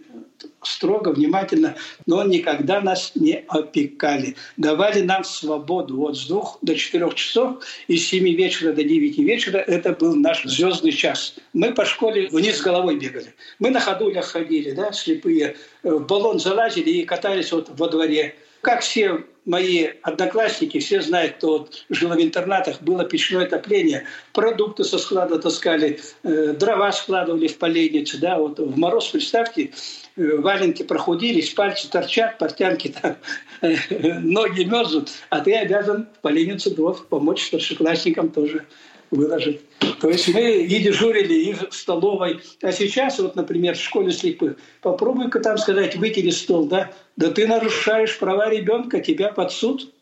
строго, 0.62 1.10
внимательно, 1.10 1.76
но 2.06 2.22
никогда 2.24 2.80
нас 2.80 3.12
не 3.14 3.44
опекали. 3.48 4.36
Давали 4.56 5.00
нам 5.00 5.24
свободу. 5.24 5.96
Вот 5.96 6.16
с 6.16 6.26
двух 6.26 6.58
до 6.62 6.74
четырех 6.74 7.14
часов 7.14 7.64
и 7.88 7.96
с 7.96 8.08
семи 8.08 8.34
вечера 8.34 8.72
до 8.72 8.84
девяти 8.84 9.24
вечера 9.24 9.58
это 9.58 9.92
был 9.92 10.14
наш 10.14 10.44
звездный 10.44 10.92
час. 10.92 11.36
Мы 11.52 11.72
по 11.72 11.84
школе 11.84 12.28
вниз 12.28 12.60
головой 12.60 12.98
бегали. 12.98 13.34
Мы 13.58 13.70
на 13.70 13.80
ходулях 13.80 14.26
ходили, 14.26 14.72
да, 14.72 14.92
слепые. 14.92 15.56
В 15.82 16.00
баллон 16.00 16.38
залазили 16.38 16.90
и 16.90 17.04
катались 17.04 17.52
вот 17.52 17.70
во 17.70 17.88
дворе. 17.88 18.34
Как 18.60 18.82
все 18.82 19.24
мои 19.46 19.88
одноклассники, 20.02 20.78
все 20.78 21.00
знают, 21.00 21.36
кто 21.36 21.58
вот 21.58 21.84
жил 21.88 22.10
в 22.10 22.20
интернатах, 22.20 22.82
было 22.82 23.04
печное 23.04 23.46
отопление, 23.46 24.04
продукты 24.32 24.84
со 24.84 24.98
склада 24.98 25.38
таскали, 25.38 25.98
э, 26.22 26.52
дрова 26.52 26.92
складывали 26.92 27.48
в 27.48 27.56
поленнице, 27.56 28.18
да, 28.18 28.38
вот 28.38 28.58
в 28.58 28.78
мороз, 28.78 29.08
представьте, 29.08 29.72
э, 30.16 30.36
валенки 30.36 30.82
прохудились, 30.82 31.50
пальцы 31.50 31.90
торчат, 31.90 32.38
портянки 32.38 32.94
там, 33.00 33.16
э, 33.62 34.18
ноги 34.20 34.64
мерзнут, 34.64 35.10
а 35.30 35.40
ты 35.40 35.54
обязан 35.54 36.06
в 36.18 36.20
поленницу 36.20 36.74
дров 36.74 37.06
помочь 37.06 37.46
старшеклассникам 37.46 38.28
тоже 38.28 38.66
выложить. 39.10 39.60
То 40.00 40.08
есть 40.08 40.28
мы 40.28 40.62
и 40.62 40.78
дежурили, 40.78 41.34
и 41.34 41.52
в 41.52 41.68
столовой. 41.70 42.40
А 42.62 42.72
сейчас, 42.72 43.18
вот, 43.18 43.36
например, 43.36 43.74
в 43.74 43.80
школе 43.80 44.12
слепых, 44.12 44.56
попробуй-ка 44.82 45.40
там 45.40 45.58
сказать, 45.58 45.96
вытери 45.96 46.30
стол, 46.30 46.66
да? 46.66 46.90
Да 47.16 47.30
ты 47.30 47.46
нарушаешь 47.46 48.18
права 48.18 48.48
ребенка, 48.50 49.00
тебя 49.00 49.32
под 49.32 49.52
суд. 49.52 49.92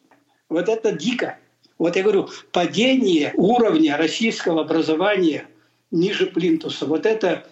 Вот 0.48 0.68
это 0.68 0.92
дико. 0.92 1.38
Вот 1.78 1.96
я 1.96 2.02
говорю, 2.02 2.28
падение 2.52 3.32
уровня 3.36 3.96
российского 3.96 4.62
образования 4.62 5.46
ниже 5.90 6.26
плинтуса, 6.26 6.86
вот 6.86 7.06
это 7.06 7.46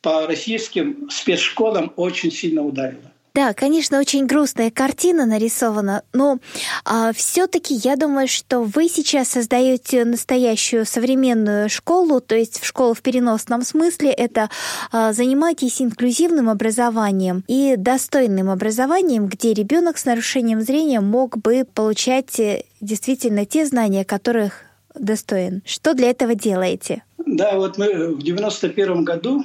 по 0.00 0.26
российским 0.26 1.08
спецшколам 1.10 1.92
очень 1.96 2.30
сильно 2.30 2.62
ударило. 2.62 3.12
Да, 3.38 3.54
конечно, 3.54 4.00
очень 4.00 4.26
грустная 4.26 4.72
картина 4.72 5.24
нарисована, 5.24 6.02
но 6.12 6.40
а, 6.84 7.12
все-таки 7.12 7.72
я 7.72 7.94
думаю, 7.94 8.26
что 8.26 8.62
вы 8.62 8.88
сейчас 8.88 9.28
создаете 9.28 10.04
настоящую 10.04 10.84
современную 10.84 11.68
школу, 11.68 12.20
то 12.20 12.34
есть 12.34 12.64
школу 12.64 12.94
в 12.94 13.00
переносном 13.00 13.62
смысле 13.62 14.10
это 14.10 14.50
а, 14.90 15.12
занимаетесь 15.12 15.80
инклюзивным 15.80 16.50
образованием 16.50 17.44
и 17.46 17.76
достойным 17.76 18.50
образованием, 18.50 19.28
где 19.28 19.54
ребенок 19.54 19.98
с 19.98 20.04
нарушением 20.04 20.60
зрения 20.60 20.98
мог 20.98 21.38
бы 21.38 21.64
получать 21.64 22.40
э, 22.40 22.64
действительно 22.80 23.46
те 23.46 23.66
знания, 23.66 24.04
которых 24.04 24.64
достоин. 24.96 25.62
Что 25.64 25.94
для 25.94 26.10
этого 26.10 26.34
делаете? 26.34 27.04
Да, 27.24 27.56
вот 27.56 27.78
мы 27.78 28.16
в 28.16 28.20
91 28.20 29.04
году 29.04 29.44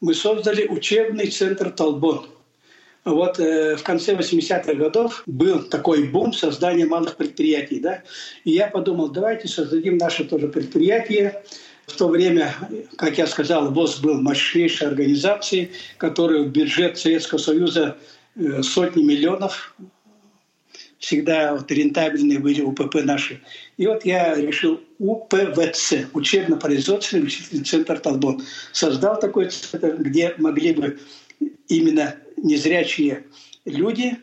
мы 0.00 0.14
создали 0.14 0.66
учебный 0.66 1.30
центр 1.30 1.70
«Толбон». 1.70 2.26
Вот 3.04 3.40
э, 3.40 3.76
в 3.76 3.82
конце 3.82 4.14
80-х 4.14 4.74
годов 4.74 5.22
был 5.26 5.62
такой 5.62 6.04
бум 6.08 6.32
создания 6.32 6.84
малых 6.84 7.16
предприятий. 7.16 7.80
Да? 7.80 8.02
И 8.44 8.50
я 8.50 8.66
подумал, 8.66 9.08
давайте 9.08 9.48
создадим 9.48 9.96
наше 9.96 10.24
тоже 10.24 10.48
предприятие. 10.48 11.42
В 11.86 11.96
то 11.96 12.08
время, 12.08 12.54
как 12.96 13.18
я 13.18 13.26
сказал, 13.26 13.72
ВОЗ 13.72 14.00
был 14.00 14.20
мощнейшей 14.20 14.88
организацией, 14.88 15.70
которая 15.96 16.42
в 16.42 16.48
бюджет 16.48 16.98
Советского 16.98 17.38
Союза 17.38 17.96
э, 18.36 18.62
сотни 18.62 19.02
миллионов 19.02 19.74
всегда 20.98 21.54
вот 21.54 21.70
рентабельные 21.72 22.38
были 22.38 22.60
УПП 22.60 22.96
наши. 23.02 23.40
И 23.78 23.86
вот 23.86 24.04
я 24.04 24.34
решил 24.34 24.80
УПВЦ, 24.98 26.06
учебно-производственный 26.12 27.22
вычислительный 27.22 27.64
центр 27.64 27.98
Толбон. 27.98 28.42
Создал 28.72 29.18
такой 29.18 29.48
центр, 29.48 29.96
где 29.96 30.34
могли 30.36 30.74
бы 30.74 30.98
именно 31.68 32.14
незрячие 32.42 33.24
люди 33.64 34.16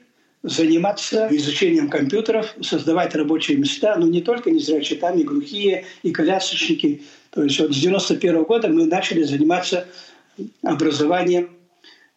заниматься 0.44 1.28
изучением 1.32 1.90
компьютеров, 1.90 2.56
создавать 2.62 3.16
рабочие 3.16 3.58
места, 3.58 3.96
но 3.98 4.08
не 4.08 4.22
только 4.22 4.52
незрячие, 4.52 5.00
там 5.00 5.18
и 5.20 5.24
глухие, 5.24 5.86
и 6.04 6.12
колясочники. 6.12 7.02
То 7.32 7.44
есть 7.44 7.60
вот 7.60 7.74
с 7.74 7.80
91 7.80 8.44
года 8.44 8.68
мы 8.70 8.86
начали 8.86 9.24
заниматься 9.24 9.88
образованием 10.64 11.50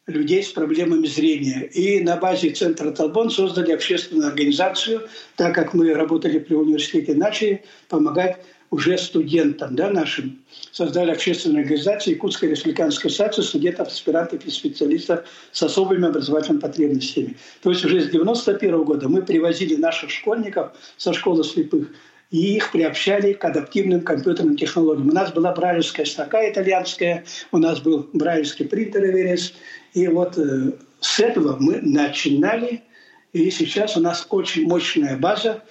людей 0.06 0.42
с 0.42 0.48
проблемами 0.48 1.06
зрения. 1.06 1.68
И 1.72 2.00
на 2.00 2.16
базе 2.16 2.50
Центра 2.50 2.90
Толбон 2.90 3.30
создали 3.30 3.72
общественную 3.72 4.28
организацию, 4.28 5.08
так 5.36 5.54
как 5.54 5.74
мы 5.74 5.94
работали 5.94 6.38
при 6.38 6.54
университете, 6.54 7.14
начали 7.14 7.64
помогать 7.88 8.38
уже 8.70 8.96
студентам 8.98 9.74
да, 9.74 9.90
нашим 9.90 10.38
создали 10.70 11.10
общественную 11.10 11.62
организацию 11.62 12.14
Якутская 12.14 12.50
республиканская 12.50 13.10
ассоциация 13.10 13.42
студентов, 13.42 13.88
аспирантов 13.88 14.44
и 14.46 14.50
специалистов 14.50 15.24
с 15.52 15.62
особыми 15.62 16.06
образовательными 16.06 16.60
потребностями. 16.60 17.36
То 17.62 17.70
есть 17.70 17.84
уже 17.84 18.00
с 18.00 18.06
1991 18.06 18.84
года 18.84 19.08
мы 19.08 19.22
привозили 19.22 19.74
наших 19.74 20.10
школьников 20.10 20.72
со 20.96 21.12
школы 21.12 21.42
слепых 21.42 21.88
и 22.30 22.56
их 22.56 22.70
приобщали 22.70 23.32
к 23.32 23.44
адаптивным 23.44 24.02
компьютерным 24.02 24.56
технологиям. 24.56 25.08
У 25.08 25.12
нас 25.12 25.32
была 25.32 25.52
брайлевская 25.52 26.06
строка 26.06 26.48
итальянская, 26.48 27.24
у 27.50 27.58
нас 27.58 27.80
был 27.80 28.08
брайлевский 28.12 28.66
принтер 28.66 29.04
Эверест. 29.04 29.54
И 29.94 30.06
вот 30.06 30.38
э, 30.38 30.72
с 31.00 31.18
этого 31.18 31.56
мы 31.58 31.80
начинали, 31.82 32.82
и 33.32 33.50
сейчас 33.50 33.96
у 33.96 34.00
нас 34.00 34.26
очень 34.30 34.68
мощная 34.68 35.16
база 35.16 35.64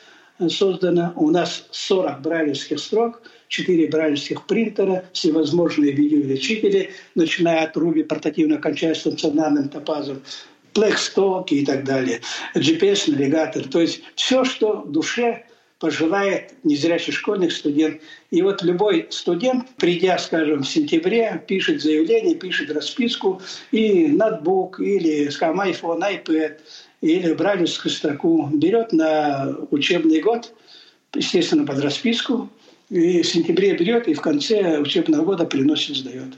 создана. 0.48 1.14
У 1.16 1.30
нас 1.32 1.68
40 1.72 2.22
брайлевских 2.22 2.80
строк, 2.80 3.22
4 3.50 3.88
брайлевских 3.88 4.46
принтера, 4.46 5.04
всевозможные 5.12 5.92
видеоувеличители, 5.92 6.92
начиная 7.16 7.66
от 7.66 7.76
Руби 7.76 8.04
портативно, 8.04 8.58
кончая 8.58 8.94
стационарным 8.94 9.68
топазом, 9.70 10.22
Blackstock 10.74 11.48
и 11.50 11.66
так 11.66 11.84
далее, 11.84 12.22
GPS-навигатор. 12.56 13.68
То 13.68 13.82
есть 13.82 14.02
все, 14.16 14.46
что 14.46 14.82
в 14.82 14.92
душе 14.92 15.46
пожелает 15.80 16.54
незрячий 16.64 17.14
школьник, 17.14 17.52
студент. 17.52 18.02
И 18.32 18.42
вот 18.42 18.62
любой 18.64 19.08
студент, 19.10 19.66
придя, 19.78 20.18
скажем, 20.18 20.64
в 20.64 20.68
сентябре, 20.68 21.42
пишет 21.48 21.82
заявление, 21.82 22.36
пишет 22.36 22.70
расписку, 22.72 23.42
и 23.72 24.08
ноутбук, 24.08 24.80
или, 24.80 25.30
скажем, 25.30 25.62
iPhone, 25.62 26.02
iPad, 26.02 26.58
или 27.02 27.34
брайлевскую 27.34 27.92
строку 27.92 28.50
берет 28.54 28.94
на 28.94 29.56
учебный 29.72 30.22
год, 30.22 30.54
естественно, 31.14 31.66
под 31.66 31.80
расписку, 31.80 32.50
и 32.90 33.22
в 33.22 33.28
сентябре 33.28 33.76
берет, 33.76 34.08
и 34.08 34.14
в 34.14 34.22
конце 34.22 34.80
учебного 34.80 35.24
года 35.24 35.46
приносит, 35.46 35.96
сдает. 35.96 36.34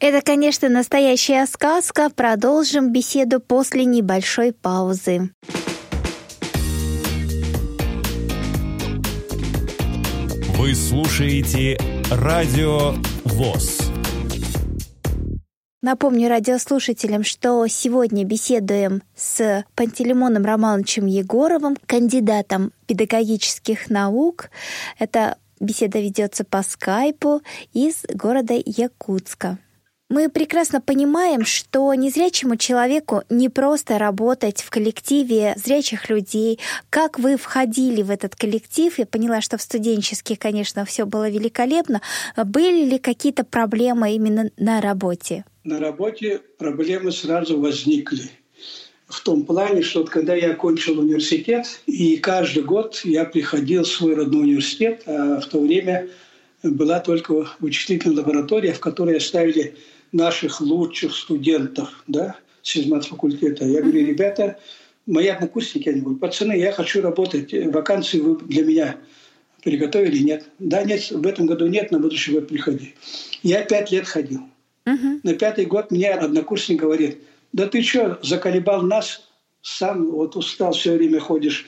Это, 0.00 0.20
конечно, 0.20 0.68
настоящая 0.68 1.46
сказка. 1.46 2.10
Продолжим 2.14 2.92
беседу 2.92 3.40
после 3.40 3.84
небольшой 3.84 4.52
паузы. 4.52 5.30
Вы 10.58 10.74
слушаете 10.74 11.78
Радио 12.10 12.94
ВОЗ. 13.24 13.81
Напомню 15.84 16.28
радиослушателям, 16.28 17.24
что 17.24 17.66
сегодня 17.66 18.24
беседуем 18.24 19.02
с 19.16 19.64
Пантелеймоном 19.74 20.44
Романовичем 20.44 21.06
Егоровым, 21.06 21.76
кандидатом 21.86 22.72
педагогических 22.86 23.90
наук. 23.90 24.50
Это 25.00 25.38
беседа 25.58 25.98
ведется 25.98 26.44
по 26.44 26.62
скайпу 26.62 27.42
из 27.72 28.04
города 28.14 28.54
Якутска. 28.64 29.58
Мы 30.08 30.28
прекрасно 30.28 30.80
понимаем, 30.80 31.44
что 31.44 31.92
незрячему 31.94 32.54
человеку 32.54 33.24
не 33.28 33.48
просто 33.48 33.98
работать 33.98 34.62
в 34.62 34.70
коллективе 34.70 35.54
зрячих 35.56 36.08
людей. 36.08 36.60
Как 36.90 37.18
вы 37.18 37.36
входили 37.36 38.02
в 38.02 38.10
этот 38.12 38.36
коллектив? 38.36 38.96
Я 39.00 39.06
поняла, 39.06 39.40
что 39.40 39.58
в 39.58 39.62
студенческих, 39.62 40.38
конечно, 40.38 40.84
все 40.84 41.06
было 41.06 41.28
великолепно. 41.28 42.02
Были 42.36 42.84
ли 42.84 42.98
какие-то 43.00 43.42
проблемы 43.42 44.12
именно 44.12 44.48
на 44.56 44.80
работе? 44.80 45.44
На 45.64 45.78
работе 45.78 46.40
проблемы 46.58 47.12
сразу 47.12 47.60
возникли 47.60 48.30
в 49.06 49.22
том 49.22 49.44
плане, 49.44 49.82
что 49.82 50.04
когда 50.04 50.34
я 50.34 50.52
окончил 50.52 50.98
университет, 50.98 51.80
и 51.86 52.16
каждый 52.16 52.64
год 52.64 53.00
я 53.04 53.24
приходил 53.24 53.84
в 53.84 53.88
свой 53.88 54.14
родной 54.14 54.42
университет, 54.42 55.02
а 55.06 55.40
в 55.40 55.46
то 55.46 55.60
время 55.60 56.08
была 56.64 56.98
только 56.98 57.46
вычислительная 57.60 58.16
лаборатория, 58.16 58.72
в 58.72 58.80
которой 58.80 59.18
оставили 59.18 59.76
наших 60.10 60.60
лучших 60.60 61.14
студентов, 61.14 62.02
да, 62.08 62.36
с 62.62 62.72
факультета. 63.06 63.64
Я 63.64 63.82
говорю, 63.82 64.04
ребята, 64.04 64.58
мои 65.06 65.28
однокурсники, 65.28 65.88
они 65.88 66.00
говорят, 66.00 66.20
пацаны, 66.20 66.58
я 66.58 66.72
хочу 66.72 67.02
работать, 67.02 67.52
вакансии 67.52 68.18
вы 68.18 68.36
для 68.46 68.64
меня 68.64 68.96
приготовили? 69.62 70.18
Нет. 70.18 70.44
Да, 70.58 70.82
нет, 70.82 71.08
в 71.08 71.24
этом 71.24 71.46
году 71.46 71.68
нет, 71.68 71.92
на 71.92 72.00
будущий 72.00 72.32
год 72.32 72.48
приходи. 72.48 72.94
Я 73.44 73.62
пять 73.62 73.92
лет 73.92 74.08
ходил. 74.08 74.40
Uh 74.86 75.20
На 75.22 75.34
пятый 75.34 75.66
год 75.66 75.90
мне 75.90 76.10
однокурсник 76.10 76.80
говорит, 76.80 77.22
да 77.52 77.66
ты 77.66 77.82
что, 77.82 78.18
заколебал 78.22 78.82
нас, 78.82 79.28
сам 79.62 80.10
вот 80.10 80.36
устал, 80.36 80.72
все 80.72 80.96
время 80.96 81.20
ходишь. 81.20 81.66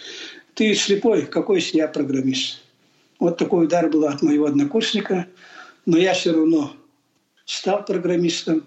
Ты 0.54 0.74
слепой, 0.74 1.26
какой 1.26 1.58
из 1.58 1.74
я 1.74 1.88
программист? 1.88 2.60
Вот 3.18 3.38
такой 3.38 3.64
удар 3.64 3.88
был 3.88 4.06
от 4.06 4.22
моего 4.22 4.46
однокурсника. 4.46 5.26
Но 5.86 5.98
я 5.98 6.14
все 6.14 6.32
равно 6.32 6.74
стал 7.44 7.84
программистом, 7.84 8.66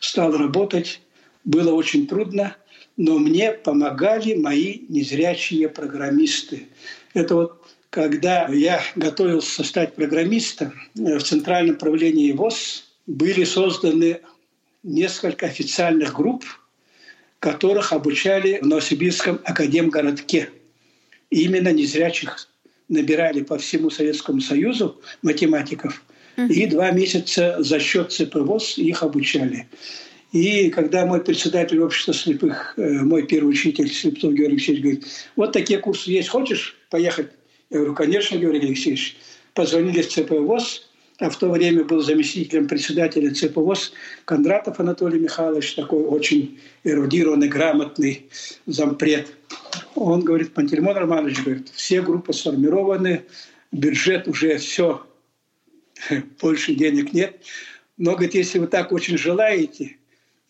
стал 0.00 0.36
работать. 0.36 1.00
Было 1.44 1.72
очень 1.72 2.06
трудно, 2.06 2.56
но 2.96 3.18
мне 3.18 3.52
помогали 3.52 4.34
мои 4.34 4.80
незрячие 4.88 5.68
программисты. 5.68 6.68
Это 7.14 7.34
вот 7.34 7.66
когда 7.90 8.48
я 8.48 8.80
готовился 8.96 9.62
стать 9.64 9.94
программистом, 9.94 10.72
э, 10.98 11.18
в 11.18 11.22
Центральном 11.22 11.76
правлении 11.76 12.32
ВОЗ 12.32 12.85
были 13.06 13.44
созданы 13.44 14.20
несколько 14.82 15.46
официальных 15.46 16.14
групп, 16.14 16.44
которых 17.38 17.92
обучали 17.92 18.58
в 18.60 18.66
Новосибирском 18.66 19.40
академгородке. 19.44 20.50
И 21.30 21.42
именно 21.44 21.72
незрячих 21.72 22.48
набирали 22.88 23.42
по 23.42 23.58
всему 23.58 23.90
Советскому 23.90 24.40
Союзу 24.40 25.00
математиков– 25.22 26.02
и 26.36 26.66
два 26.66 26.90
месяца 26.90 27.56
за 27.60 27.80
счет 27.80 28.12
ЦПВОЗ 28.12 28.78
их 28.78 29.02
обучали. 29.02 29.66
И 30.32 30.70
когда 30.70 31.06
мой 31.06 31.22
председатель 31.22 31.80
общества 31.80 32.12
слепых, 32.12 32.74
э, 32.76 33.00
мой 33.02 33.26
первый 33.26 33.50
учитель 33.50 33.90
Слепцов 33.90 34.34
Георгий 34.34 34.56
Алексеевич 34.56 34.82
говорит, 34.82 35.06
вот 35.34 35.52
такие 35.52 35.78
курсы 35.78 36.10
есть, 36.10 36.28
хочешь 36.28 36.76
поехать? 36.90 37.28
Я 37.70 37.78
говорю, 37.78 37.94
конечно, 37.94 38.36
Георгий 38.36 38.66
Алексеевич. 38.66 39.16
Позвонили 39.54 40.02
в 40.02 40.08
ЦПВОЗ, 40.08 40.88
а 41.18 41.30
в 41.30 41.38
то 41.38 41.50
время 41.50 41.84
был 41.84 42.02
заместителем 42.02 42.68
председателя 42.68 43.32
ЦПВОЗ 43.32 43.92
Кондратов 44.24 44.80
Анатолий 44.80 45.18
Михайлович, 45.18 45.74
такой 45.74 46.02
очень 46.04 46.60
эрудированный, 46.84 47.48
грамотный 47.48 48.28
зампред. 48.66 49.28
Он 49.94 50.20
говорит, 50.20 50.52
Пантелеймон 50.52 50.96
Романович, 50.96 51.42
говорит, 51.42 51.68
все 51.74 52.02
группы 52.02 52.32
сформированы, 52.32 53.24
бюджет 53.72 54.28
уже 54.28 54.58
все 54.58 55.06
больше 56.40 56.74
денег 56.74 57.12
нет. 57.12 57.40
Но, 57.96 58.12
говорит, 58.12 58.34
если 58.34 58.58
вы 58.58 58.66
так 58.66 58.92
очень 58.92 59.16
желаете, 59.16 59.96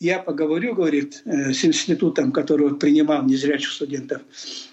я 0.01 0.19
поговорю, 0.19 0.75
говорит, 0.75 1.23
э, 1.25 1.53
с 1.53 1.65
институтом, 1.65 2.33
который 2.33 2.75
принимал 2.75 3.25
незрячих 3.25 3.71
студентов, 3.71 4.21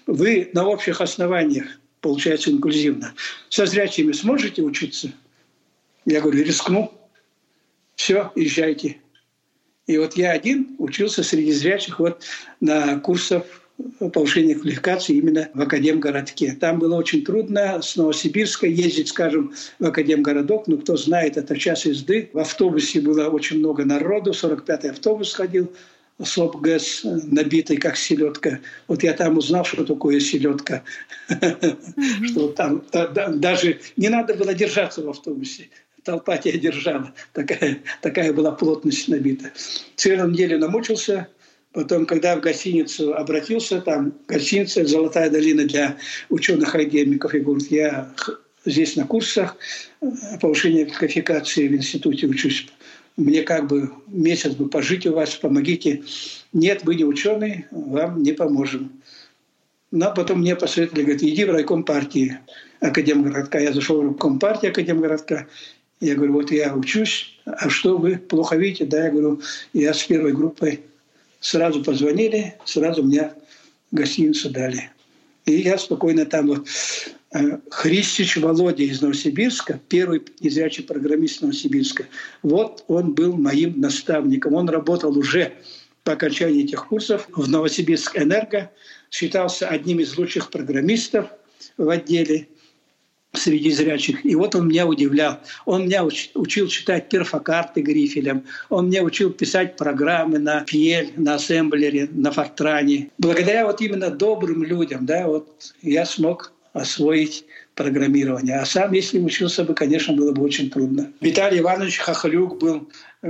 вы 0.06 0.50
на 0.52 0.66
общих 0.66 1.00
основаниях, 1.00 1.66
получается 2.00 2.50
инклюзивно, 2.50 3.14
со 3.48 3.64
зрячими 3.64 4.12
сможете 4.12 4.62
учиться? 4.62 5.12
Я 6.06 6.20
говорю, 6.20 6.44
рискну. 6.44 6.92
Все, 7.96 8.32
езжайте. 8.34 8.98
И 9.86 9.98
вот 9.98 10.16
я 10.16 10.32
один 10.32 10.76
учился 10.78 11.22
среди 11.22 11.52
зрячих 11.52 11.98
вот 11.98 12.22
на 12.60 12.98
курсах 13.00 13.44
повышения 14.12 14.54
квалификации 14.54 15.16
именно 15.16 15.48
в 15.52 15.60
Академгородке. 15.60 16.56
Там 16.60 16.78
было 16.78 16.96
очень 16.96 17.24
трудно 17.24 17.82
с 17.82 17.96
Новосибирска 17.96 18.66
ездить, 18.66 19.08
скажем, 19.08 19.52
в 19.78 19.86
Академгородок. 19.86 20.68
Ну, 20.68 20.78
кто 20.78 20.96
знает, 20.96 21.36
это 21.36 21.58
час 21.58 21.84
езды. 21.84 22.30
В 22.32 22.38
автобусе 22.38 23.00
было 23.00 23.28
очень 23.28 23.58
много 23.58 23.84
народу. 23.84 24.30
45-й 24.30 24.90
автобус 24.90 25.34
ходил 25.34 25.72
СОП 26.22 26.56
ГЭС, 26.60 27.00
набитый 27.04 27.76
как 27.76 27.96
селедка. 27.96 28.60
Вот 28.86 29.02
я 29.02 29.12
там 29.12 29.36
узнал, 29.38 29.64
что 29.64 29.84
такое 29.84 30.20
селедка. 30.20 30.84
Что 32.26 32.48
там 32.48 32.84
даже 33.40 33.80
не 33.96 34.08
надо 34.08 34.34
было 34.34 34.54
держаться 34.54 35.02
в 35.02 35.08
автобусе 35.08 35.68
толпа 36.04 36.36
тебя 36.38 36.58
держала. 36.58 37.12
Такая, 37.32 37.78
такая 38.00 38.32
была 38.32 38.52
плотность 38.52 39.08
набита. 39.08 39.50
Целую 39.96 40.30
неделю 40.30 40.58
намучился, 40.58 41.28
Потом, 41.72 42.06
когда 42.06 42.36
в 42.36 42.40
гостиницу 42.40 43.14
обратился, 43.14 43.80
там 43.80 44.12
гостиница 44.28 44.86
«Золотая 44.86 45.28
долина» 45.28 45.64
для 45.64 45.96
ученых-академиков, 46.28 47.34
и 47.34 47.40
говорит, 47.40 47.68
я 47.72 48.14
здесь 48.64 48.94
на 48.94 49.06
курсах 49.06 49.56
э, 50.00 50.06
повышения 50.40 50.86
квалификации 50.86 51.66
в 51.66 51.74
институте 51.74 52.28
учусь. 52.28 52.68
Мне 53.16 53.42
как 53.42 53.66
бы 53.66 53.90
месяц 54.06 54.52
бы 54.54 54.68
пожить 54.68 55.04
у 55.06 55.14
вас, 55.14 55.34
помогите. 55.34 56.04
Нет, 56.52 56.82
вы 56.84 56.94
не 56.94 57.04
ученый, 57.04 57.66
вам 57.72 58.22
не 58.22 58.32
поможем. 58.32 58.92
Но 59.90 60.12
потом 60.14 60.40
мне 60.40 60.56
посоветовали, 60.56 61.02
говорят, 61.02 61.22
иди 61.22 61.44
в 61.44 61.50
райком 61.50 61.84
партии 61.84 62.38
Академгородка. 62.80 63.58
Я 63.58 63.72
зашел 63.72 64.00
в 64.00 64.06
райком 64.06 64.38
партии 64.38 64.68
Академгородка. 64.68 65.48
Я 66.04 66.16
говорю, 66.16 66.34
вот 66.34 66.50
я 66.52 66.74
учусь, 66.74 67.34
а 67.46 67.70
что 67.70 67.96
вы 67.96 68.18
плохо 68.18 68.56
видите? 68.56 68.84
Да, 68.84 69.06
я 69.06 69.10
говорю, 69.10 69.40
я 69.72 69.94
с 69.94 70.02
первой 70.04 70.34
группой 70.34 70.80
сразу 71.40 71.82
позвонили, 71.82 72.54
сразу 72.66 73.02
мне 73.02 73.32
гостиницу 73.90 74.50
дали. 74.50 74.90
И 75.46 75.52
я 75.52 75.78
спокойно 75.78 76.26
там 76.26 76.48
вот 76.48 76.68
э, 77.32 77.58
Христич 77.70 78.36
Володя 78.36 78.82
из 78.82 79.00
Новосибирска, 79.00 79.80
первый 79.88 80.22
незрячий 80.40 80.84
программист 80.84 81.40
Новосибирска, 81.40 82.04
вот 82.42 82.84
он 82.86 83.14
был 83.14 83.38
моим 83.38 83.80
наставником. 83.80 84.52
Он 84.52 84.68
работал 84.68 85.16
уже 85.16 85.54
по 86.02 86.12
окончании 86.12 86.64
этих 86.64 86.86
курсов 86.88 87.26
в 87.32 87.48
Новосибирск 87.48 88.18
Энерго, 88.18 88.70
считался 89.10 89.68
одним 89.68 90.00
из 90.00 90.18
лучших 90.18 90.50
программистов 90.50 91.30
в 91.78 91.88
отделе 91.88 92.48
среди 93.34 93.70
зрячих. 93.70 94.24
И 94.24 94.34
вот 94.34 94.54
он 94.54 94.68
меня 94.68 94.86
удивлял. 94.86 95.38
Он 95.64 95.84
меня 95.84 96.04
учил 96.04 96.68
читать 96.68 97.08
перфокарты 97.08 97.82
грифелем. 97.82 98.44
Он 98.70 98.86
меня 98.86 99.02
учил 99.02 99.30
писать 99.30 99.76
программы 99.76 100.38
на 100.38 100.64
PL, 100.64 101.12
на 101.16 101.34
ассемблере, 101.34 102.08
на 102.12 102.30
фортране. 102.30 103.10
Благодаря 103.18 103.66
вот 103.66 103.80
именно 103.80 104.10
добрым 104.10 104.62
людям, 104.64 105.06
да, 105.06 105.26
вот 105.26 105.74
я 105.82 106.06
смог 106.06 106.52
освоить 106.72 107.44
программирование. 107.74 108.58
А 108.60 108.66
сам, 108.66 108.92
если 108.92 109.18
учился 109.18 109.64
бы, 109.64 109.74
конечно, 109.74 110.14
было 110.14 110.32
бы 110.32 110.42
очень 110.42 110.70
трудно. 110.70 111.12
Виталий 111.20 111.60
Иванович 111.60 111.98
Хахалюк 111.98 112.58
был 112.58 112.88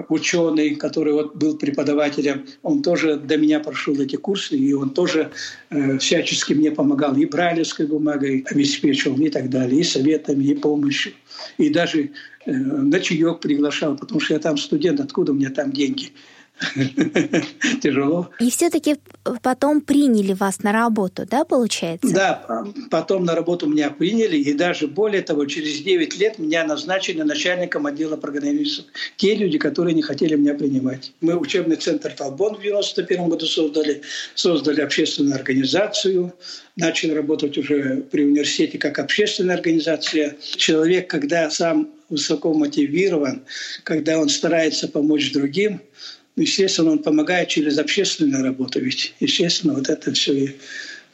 ученый, 0.08 0.74
который 0.74 1.12
вот 1.12 1.36
был 1.36 1.56
преподавателем, 1.56 2.46
он 2.62 2.82
тоже 2.82 3.16
до 3.16 3.36
меня 3.36 3.60
прошел 3.60 3.94
эти 4.00 4.16
курсы, 4.16 4.56
и 4.56 4.72
он 4.72 4.90
тоже 4.90 5.30
э, 5.70 5.98
всячески 5.98 6.52
мне 6.52 6.70
помогал 6.70 7.16
и 7.16 7.24
брайлевской 7.24 7.86
бумагой 7.86 8.44
обеспечивал, 8.50 9.18
и 9.20 9.30
так 9.30 9.50
далее, 9.50 9.80
и 9.80 9.84
советами, 9.84 10.44
и 10.44 10.54
помощью. 10.54 11.12
И 11.58 11.70
даже 11.70 12.10
э, 12.46 12.52
на 12.52 13.00
чаек 13.00 13.40
приглашал, 13.40 13.96
потому 13.96 14.20
что 14.20 14.34
я 14.34 14.40
там 14.40 14.56
студент, 14.56 15.00
откуда 15.00 15.32
у 15.32 15.36
меня 15.36 15.50
там 15.50 15.72
деньги? 15.72 16.12
Тяжело. 17.82 18.30
И 18.38 18.48
все-таки 18.48 18.96
потом 19.42 19.80
приняли 19.80 20.32
вас 20.32 20.62
на 20.62 20.72
работу, 20.72 21.26
да, 21.28 21.44
получается? 21.44 22.14
Да, 22.14 22.64
потом 22.90 23.24
на 23.24 23.34
работу 23.34 23.66
меня 23.66 23.90
приняли, 23.90 24.36
и 24.36 24.52
даже 24.52 24.86
более 24.86 25.22
того, 25.22 25.46
через 25.46 25.80
9 25.80 26.16
лет 26.18 26.38
меня 26.38 26.64
назначили 26.64 27.22
начальником 27.22 27.86
отдела 27.86 28.16
программистов. 28.16 28.86
Те 29.16 29.34
люди, 29.34 29.58
которые 29.58 29.94
не 29.94 30.02
хотели 30.02 30.36
меня 30.36 30.54
принимать. 30.54 31.12
Мы 31.20 31.36
учебный 31.36 31.76
центр 31.76 32.12
«Толбон» 32.12 32.56
в 32.56 32.62
91 32.62 33.28
году 33.28 33.46
создали, 33.46 34.02
создали 34.34 34.80
общественную 34.80 35.34
организацию, 35.34 36.32
начали 36.76 37.12
работать 37.12 37.58
уже 37.58 38.04
при 38.10 38.24
университете 38.24 38.78
как 38.78 39.00
общественная 39.00 39.56
организация. 39.56 40.36
Человек, 40.56 41.10
когда 41.10 41.50
сам 41.50 41.90
высоко 42.08 42.54
мотивирован, 42.54 43.42
когда 43.82 44.20
он 44.20 44.28
старается 44.28 44.86
помочь 44.86 45.32
другим– 45.32 45.80
естественно, 46.36 46.92
он 46.92 46.98
помогает 46.98 47.48
через 47.48 47.78
общественную 47.78 48.42
работу. 48.42 48.80
Ведь, 48.80 49.14
естественно, 49.20 49.74
вот 49.74 49.88
это 49.88 50.12
все 50.12 50.32
и 50.32 50.56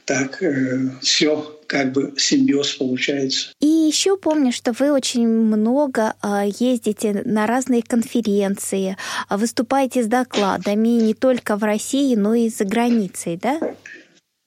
так 0.05 0.43
э, 0.43 0.91
все 1.03 1.61
как 1.67 1.93
бы 1.93 2.15
симбиоз 2.17 2.73
получается. 2.75 3.51
И 3.61 3.67
еще 3.67 4.17
помню, 4.17 4.51
что 4.51 4.73
вы 4.73 4.91
очень 4.91 5.29
много 5.29 6.15
э, 6.23 6.51
ездите 6.59 7.23
на 7.25 7.47
разные 7.47 7.83
конференции, 7.83 8.97
а 9.29 9.37
выступаете 9.37 10.03
с 10.03 10.07
докладами 10.07 10.89
не 10.89 11.15
только 11.15 11.57
в 11.57 11.63
России, 11.63 12.17
но 12.17 12.35
и 12.35 12.49
за 12.49 12.65
границей, 12.65 13.39
да? 13.41 13.61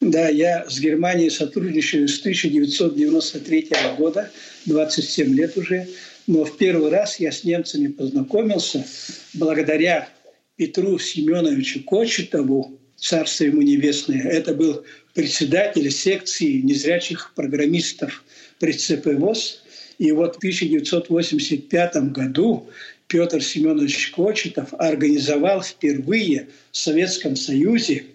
Да, 0.01 0.27
я 0.27 0.69
с 0.69 0.81
Германией 0.81 1.29
сотрудничаю 1.29 2.09
с 2.09 2.19
1993 2.19 3.69
года, 3.97 4.29
27 4.65 5.33
лет 5.33 5.55
уже. 5.55 5.87
Но 6.27 6.43
в 6.43 6.57
первый 6.57 6.89
раз 6.89 7.21
я 7.21 7.31
с 7.31 7.45
немцами 7.45 7.87
познакомился 7.87 8.85
благодаря 9.33 10.09
Петру 10.55 10.99
Семеновичу 10.99 11.83
Кочетову, 11.83 12.79
царство 12.95 13.45
ему 13.45 13.61
небесное. 13.61 14.21
Это 14.21 14.53
был 14.53 14.83
председатель 15.13 15.89
секции 15.91 16.61
незрячих 16.61 17.33
программистов 17.35 18.23
при 18.59 18.73
ЦП 18.73 19.07
ВОЗ. 19.17 19.63
И 19.97 20.11
вот 20.11 20.35
в 20.35 20.37
1985 20.37 21.95
году 22.11 22.69
Петр 23.07 23.41
Семенович 23.41 24.11
Кочетов 24.11 24.73
организовал 24.77 25.61
впервые 25.61 26.49
в 26.71 26.77
Советском 26.77 27.35
Союзе 27.35 28.05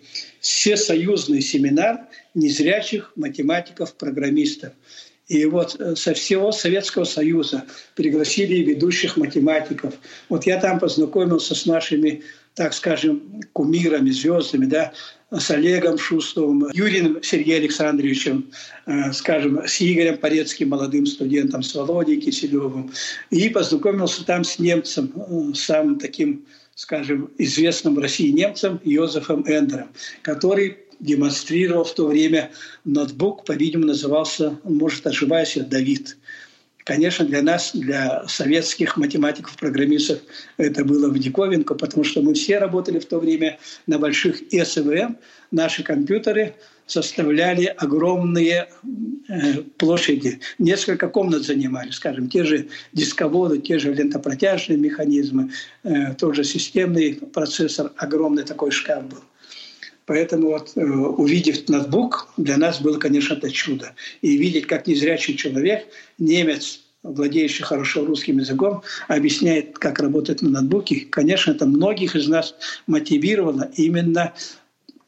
всесоюзный 0.40 1.40
семинар 1.40 2.06
незрячих 2.34 3.12
математиков-программистов. 3.16 4.72
И 5.28 5.44
вот 5.44 5.76
э, 5.78 5.94
со 5.94 6.14
всего 6.14 6.52
Советского 6.52 7.04
Союза 7.04 7.64
пригласили 7.94 8.64
ведущих 8.64 9.16
математиков. 9.16 9.94
Вот 10.28 10.46
я 10.46 10.58
там 10.58 10.78
познакомился 10.78 11.54
с 11.54 11.66
нашими, 11.66 12.22
так 12.54 12.72
скажем, 12.72 13.42
кумирами, 13.52 14.10
звездами, 14.10 14.64
да, 14.64 14.92
с 15.30 15.50
Олегом 15.50 15.98
Шустовым, 15.98 16.70
Юрием 16.72 17.22
Сергеем 17.22 17.60
Александровичем, 17.60 18.50
э, 18.86 19.12
скажем, 19.12 19.60
с 19.66 19.80
Игорем 19.82 20.16
Порецким, 20.16 20.70
молодым 20.70 21.04
студентом, 21.04 21.62
с 21.62 21.74
Володей 21.74 22.18
Киселевым. 22.20 22.90
И 23.30 23.50
познакомился 23.50 24.24
там 24.24 24.44
с 24.44 24.58
немцем, 24.58 25.12
э, 25.14 25.54
самым 25.54 25.98
таким, 25.98 26.46
скажем, 26.74 27.30
известным 27.36 27.96
в 27.96 27.98
России 27.98 28.30
немцем 28.30 28.80
Йозефом 28.82 29.44
Эндером, 29.46 29.90
который 30.22 30.78
демонстрировал 31.00 31.84
в 31.84 31.94
то 31.94 32.06
время 32.06 32.50
ноутбук, 32.84 33.44
по-видимому, 33.44 33.88
назывался, 33.88 34.58
может, 34.64 35.06
ошибаюсь, 35.06 35.56
Давид. 35.56 36.16
Конечно, 36.88 37.26
для 37.26 37.42
нас, 37.42 37.72
для 37.74 38.26
советских 38.28 38.96
математиков-программистов 38.96 40.20
это 40.56 40.86
было 40.86 41.10
в 41.10 41.18
диковинку, 41.18 41.74
потому 41.74 42.02
что 42.02 42.22
мы 42.22 42.32
все 42.32 42.58
работали 42.58 42.98
в 42.98 43.04
то 43.04 43.18
время 43.18 43.58
на 43.86 43.98
больших 43.98 44.38
СВМ. 44.50 45.18
Наши 45.50 45.82
компьютеры 45.82 46.54
составляли 46.86 47.66
огромные 47.66 48.70
э, 49.28 49.62
площади. 49.76 50.40
Несколько 50.58 51.08
комнат 51.08 51.42
занимали, 51.42 51.90
скажем, 51.90 52.30
те 52.30 52.44
же 52.44 52.68
дисководы, 52.94 53.58
те 53.58 53.78
же 53.78 53.92
лентопротяжные 53.92 54.78
механизмы, 54.78 55.50
э, 55.84 56.14
тот 56.14 56.36
же 56.36 56.42
системный 56.42 57.16
процессор, 57.34 57.92
огромный 57.96 58.44
такой 58.44 58.70
шкаф 58.70 59.06
был. 59.06 59.22
Поэтому 60.08 60.48
вот, 60.48 60.72
э, 60.74 60.82
увидев 60.82 61.68
ноутбук, 61.68 62.28
для 62.38 62.56
нас 62.56 62.80
было, 62.80 62.98
конечно, 62.98 63.34
это 63.34 63.50
чудо. 63.50 63.94
И 64.22 64.38
видеть, 64.38 64.66
как 64.66 64.86
незрячий 64.86 65.36
человек, 65.36 65.86
немец, 66.18 66.80
владеющий 67.02 67.62
хорошо 67.62 68.06
русским 68.06 68.38
языком, 68.38 68.82
объясняет, 69.06 69.78
как 69.78 70.00
работать 70.00 70.40
на 70.40 70.48
ноутбуке, 70.48 71.06
конечно, 71.10 71.50
это 71.50 71.66
многих 71.66 72.16
из 72.16 72.26
нас 72.26 72.54
мотивировало 72.86 73.70
именно 73.76 74.32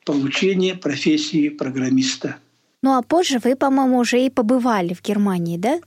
получение 0.04 0.74
профессии 0.74 1.48
программиста. 1.48 2.36
Ну 2.82 2.94
а 2.94 3.02
позже 3.02 3.38
вы, 3.42 3.56
по-моему, 3.56 3.98
уже 3.98 4.20
и 4.20 4.28
побывали 4.28 4.92
в 4.92 5.02
Германии, 5.02 5.56
да? 5.56 5.80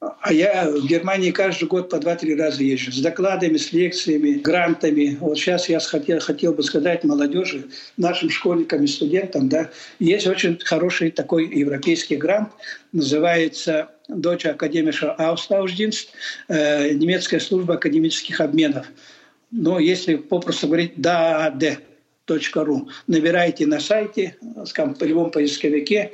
А 0.00 0.32
я 0.32 0.70
в 0.70 0.86
Германии 0.86 1.30
каждый 1.30 1.68
год 1.68 1.90
по 1.90 1.98
два-три 1.98 2.34
раза 2.34 2.62
езжу. 2.62 2.90
С 2.90 3.00
докладами, 3.00 3.58
с 3.58 3.70
лекциями, 3.70 4.38
грантами. 4.38 5.18
Вот 5.20 5.38
сейчас 5.38 5.68
я 5.68 5.78
хотел, 5.78 6.20
хотел 6.20 6.54
бы 6.54 6.62
сказать 6.62 7.04
молодежи, 7.04 7.68
нашим 7.98 8.30
школьникам 8.30 8.82
и 8.82 8.86
студентам, 8.86 9.50
да, 9.50 9.70
есть 9.98 10.26
очень 10.26 10.58
хороший 10.64 11.10
такой 11.10 11.48
европейский 11.48 12.16
грант, 12.16 12.48
называется 12.92 13.90
Deutsche 14.08 14.56
Akademischer 14.56 15.14
Austauschdienst, 15.18 16.08
э, 16.48 16.92
немецкая 16.94 17.40
служба 17.40 17.74
академических 17.74 18.40
обменов. 18.40 18.86
Но 19.50 19.78
если 19.78 20.14
попросту 20.14 20.66
говорить 20.68 20.94
DAAD.ru, 20.96 22.88
набирайте 23.06 23.66
на 23.66 23.80
сайте, 23.80 24.36
скажем, 24.64 24.94
в 24.94 25.02
любом 25.02 25.30
поисковике 25.30 26.12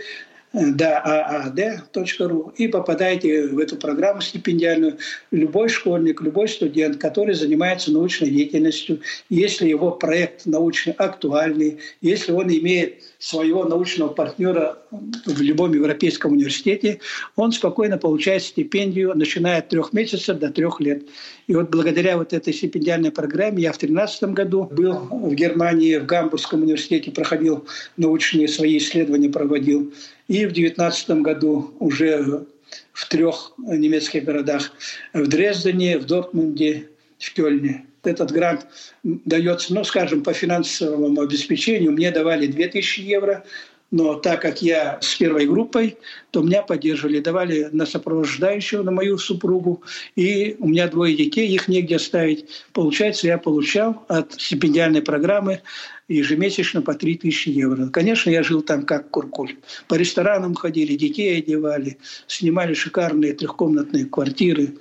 daad.ru 0.55 2.53
и 2.57 2.69
попадаете 2.69 3.49
в 3.49 3.59
эту 3.59 3.77
программу 3.77 4.21
стипендиальную. 4.21 4.99
Любой 5.31 5.69
школьник, 5.69 6.23
любой 6.23 6.49
студент, 6.49 6.99
который 6.99 7.35
занимается 7.35 7.93
научной 7.93 8.31
деятельностью, 8.31 9.01
если 9.29 9.69
его 9.69 9.91
проект 9.93 10.47
научный 10.47 10.95
актуальный, 10.95 11.79
если 12.01 12.33
он 12.33 12.49
имеет 12.49 13.03
своего 13.19 13.65
научного 13.65 14.09
партнера 14.09 14.79
в 14.91 15.41
любом 15.41 15.73
европейском 15.75 16.33
университете, 16.33 17.01
он 17.35 17.53
спокойно 17.53 17.99
получает 17.99 18.43
стипендию, 18.43 19.15
начиная 19.15 19.59
от 19.59 19.69
трех 19.69 19.93
месяцев 19.93 20.39
до 20.39 20.51
трех 20.51 20.81
лет. 20.81 21.03
И 21.47 21.55
вот 21.55 21.71
благодаря 21.71 22.17
вот 22.17 22.33
этой 22.33 22.53
стипендиальной 22.53 23.13
программе 23.13 23.63
я 23.63 23.73
в 23.73 23.79
2013 23.79 24.23
году 24.35 24.65
был 24.65 24.95
в 24.95 25.33
Германии, 25.35 25.97
в 25.97 26.07
Гамбургском 26.07 26.63
университете, 26.63 27.13
проходил 27.13 27.67
научные 27.97 28.49
свои 28.49 28.79
исследования, 28.79 29.29
проводил. 29.29 29.93
И 30.27 30.45
в 30.45 30.53
2019 30.53 31.11
году 31.23 31.73
уже 31.79 32.47
в 32.93 33.09
трех 33.09 33.53
немецких 33.59 34.25
городах, 34.25 34.73
в 35.13 35.27
Дрездене, 35.29 35.99
в 35.99 36.07
Дортмунде, 36.07 36.89
в 37.19 37.33
Кёльне. 37.33 37.87
Этот 38.03 38.31
грант 38.33 38.67
дается, 39.03 39.75
ну, 39.75 39.85
скажем, 39.85 40.23
по 40.23 40.33
финансовому 40.33 41.21
обеспечению. 41.21 41.93
Мне 41.93 42.11
давали 42.11 42.47
2000 42.47 43.01
евро, 43.01 43.45
но 43.91 44.15
так 44.15 44.43
как 44.43 44.63
я 44.63 44.99
с 45.01 45.15
первой 45.15 45.47
группой, 45.47 45.97
то 46.31 46.43
меня 46.43 46.63
поддерживали, 46.63 47.21
давали 47.21 47.69
на 47.73 47.87
сопровождающего, 47.87 48.83
на 48.83 48.91
мою 48.91 49.17
супругу. 49.17 49.83
И 50.17 50.57
у 50.59 50.69
меня 50.69 50.89
двое 50.89 51.17
детей, 51.17 51.49
их 51.49 51.69
негде 51.69 51.97
оставить. 51.97 52.47
Получается, 52.73 53.27
я 53.27 53.39
получал 53.39 54.05
от 54.09 54.33
стипендиальной 54.35 55.03
программы 55.03 55.63
ежемесячно 56.09 56.83
по 56.83 56.95
3000 56.95 57.49
евро. 57.49 57.89
Конечно, 57.89 58.31
я 58.31 58.43
жил 58.43 58.63
там 58.63 58.83
как 58.83 59.11
куркуль. 59.11 59.57
По 59.89 59.95
ресторанам 59.95 60.55
ходили, 60.55 60.97
детей 60.97 61.39
одевали, 61.39 61.99
снимали 62.27 62.75
шикарные 62.75 63.35
трехкомнатные 63.35 64.07
квартиры. 64.07 64.75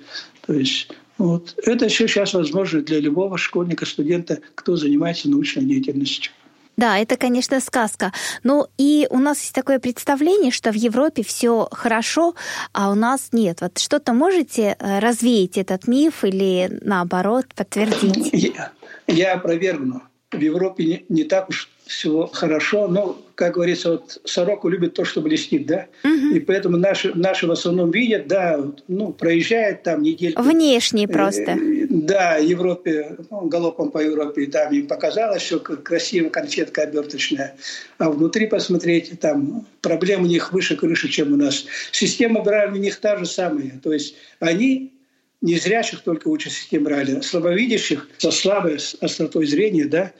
То 0.46 0.52
есть 0.52 0.88
вот. 1.18 1.54
Это 1.64 1.88
все 1.88 2.06
сейчас 2.06 2.34
возможно 2.34 2.82
для 2.82 3.00
любого 3.00 3.38
школьника, 3.38 3.86
студента, 3.86 4.40
кто 4.54 4.76
занимается 4.76 5.30
научной 5.30 5.64
деятельностью. 5.64 6.32
Да, 6.76 6.98
это, 6.98 7.16
конечно, 7.16 7.60
сказка. 7.60 8.12
Но 8.42 8.68
и 8.76 9.06
у 9.10 9.18
нас 9.18 9.40
есть 9.40 9.54
такое 9.54 9.78
представление, 9.78 10.50
что 10.50 10.70
в 10.72 10.74
Европе 10.74 11.22
все 11.22 11.68
хорошо, 11.72 12.34
а 12.72 12.90
у 12.90 12.94
нас 12.94 13.28
нет. 13.32 13.60
Вот 13.60 13.78
что-то 13.78 14.12
можете 14.12 14.76
э, 14.78 14.98
развеять 14.98 15.56
этот 15.56 15.88
миф 15.88 16.24
или 16.24 16.78
наоборот 16.82 17.46
подтвердить? 17.54 18.30
Я, 18.56 18.72
я 19.06 19.34
опровергну. 19.34 20.02
В 20.32 20.40
Европе 20.40 20.84
не, 20.84 21.04
не 21.08 21.24
так 21.24 21.48
уж 21.48 21.70
все 21.86 22.28
хорошо. 22.32 22.88
Но, 22.88 23.16
как 23.34 23.54
говорится, 23.54 23.92
вот 23.92 24.20
сороку 24.24 24.68
любит 24.68 24.94
то, 24.94 25.04
что 25.04 25.20
блестит, 25.20 25.66
да? 25.66 25.86
Угу. 26.04 26.34
И 26.34 26.40
поэтому 26.40 26.76
наши, 26.76 27.12
наши 27.14 27.46
в 27.46 27.52
основном 27.52 27.90
видят, 27.90 28.26
да, 28.26 28.60
ну, 28.88 29.12
проезжают 29.12 29.84
там 29.84 30.02
недельку. 30.02 30.42
Внешне 30.42 31.08
просто. 31.08 31.52
Э, 31.52 31.85
да, 32.02 32.36
Европе, 32.36 33.16
ну, 33.30 33.48
галопом 33.48 33.90
по 33.90 33.98
Европе, 33.98 34.46
там 34.46 34.72
им 34.72 34.86
показалось, 34.86 35.42
что 35.42 35.60
красивая 35.60 36.30
конфетка 36.30 36.82
оберточная. 36.82 37.56
А 37.98 38.10
внутри 38.10 38.46
посмотреть, 38.46 39.18
там 39.20 39.66
проблемы 39.80 40.24
у 40.24 40.26
них 40.26 40.52
выше 40.52 40.76
крыши, 40.76 41.08
чем 41.08 41.32
у 41.32 41.36
нас. 41.36 41.66
Система 41.92 42.42
Брайля 42.42 42.72
у 42.72 42.76
них 42.76 42.96
та 43.00 43.16
же 43.16 43.26
самая. 43.26 43.80
То 43.82 43.92
есть 43.92 44.16
они 44.40 44.92
незрячих 45.40 46.02
только 46.02 46.28
учат 46.28 46.52
систему 46.52 46.86
Брайля. 46.86 47.22
Слабовидящих 47.22 48.08
со 48.18 48.30
слабой 48.30 48.78
остротой 49.00 49.46
зрения, 49.46 49.84
да, 49.84 50.12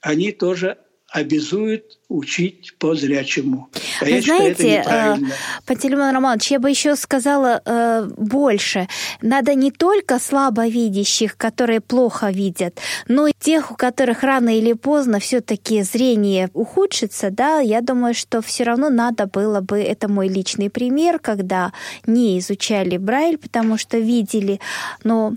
они 0.00 0.32
тоже 0.32 0.78
обязует 1.08 1.98
учить 2.08 2.74
по 2.78 2.94
зрячему. 2.94 3.68
А 4.00 4.04
Вы 4.04 4.20
знаете, 4.20 4.78
считаю, 4.78 5.16
э, 5.16 5.30
Пантелеймон 5.64 6.12
Романович, 6.14 6.50
я 6.52 6.58
бы 6.58 6.68
еще 6.68 6.96
сказала 6.96 7.62
э, 7.64 8.08
больше. 8.16 8.88
Надо 9.22 9.54
не 9.54 9.70
только 9.70 10.18
слабовидящих, 10.18 11.36
которые 11.36 11.80
плохо 11.80 12.30
видят, 12.30 12.78
но 13.08 13.28
и 13.28 13.32
тех, 13.38 13.70
у 13.70 13.76
которых 13.76 14.22
рано 14.22 14.56
или 14.56 14.72
поздно 14.72 15.18
все-таки 15.18 15.82
зрение 15.82 16.50
ухудшится, 16.54 17.30
да, 17.30 17.60
я 17.60 17.80
думаю, 17.80 18.14
что 18.14 18.42
все 18.42 18.64
равно 18.64 18.90
надо 18.90 19.26
было 19.26 19.60
бы, 19.60 19.78
это 19.78 20.08
мой 20.08 20.28
личный 20.28 20.70
пример, 20.70 21.18
когда 21.18 21.72
не 22.06 22.38
изучали 22.38 22.96
Брайль, 22.96 23.38
потому 23.38 23.78
что 23.78 23.98
видели, 23.98 24.60
но 25.04 25.34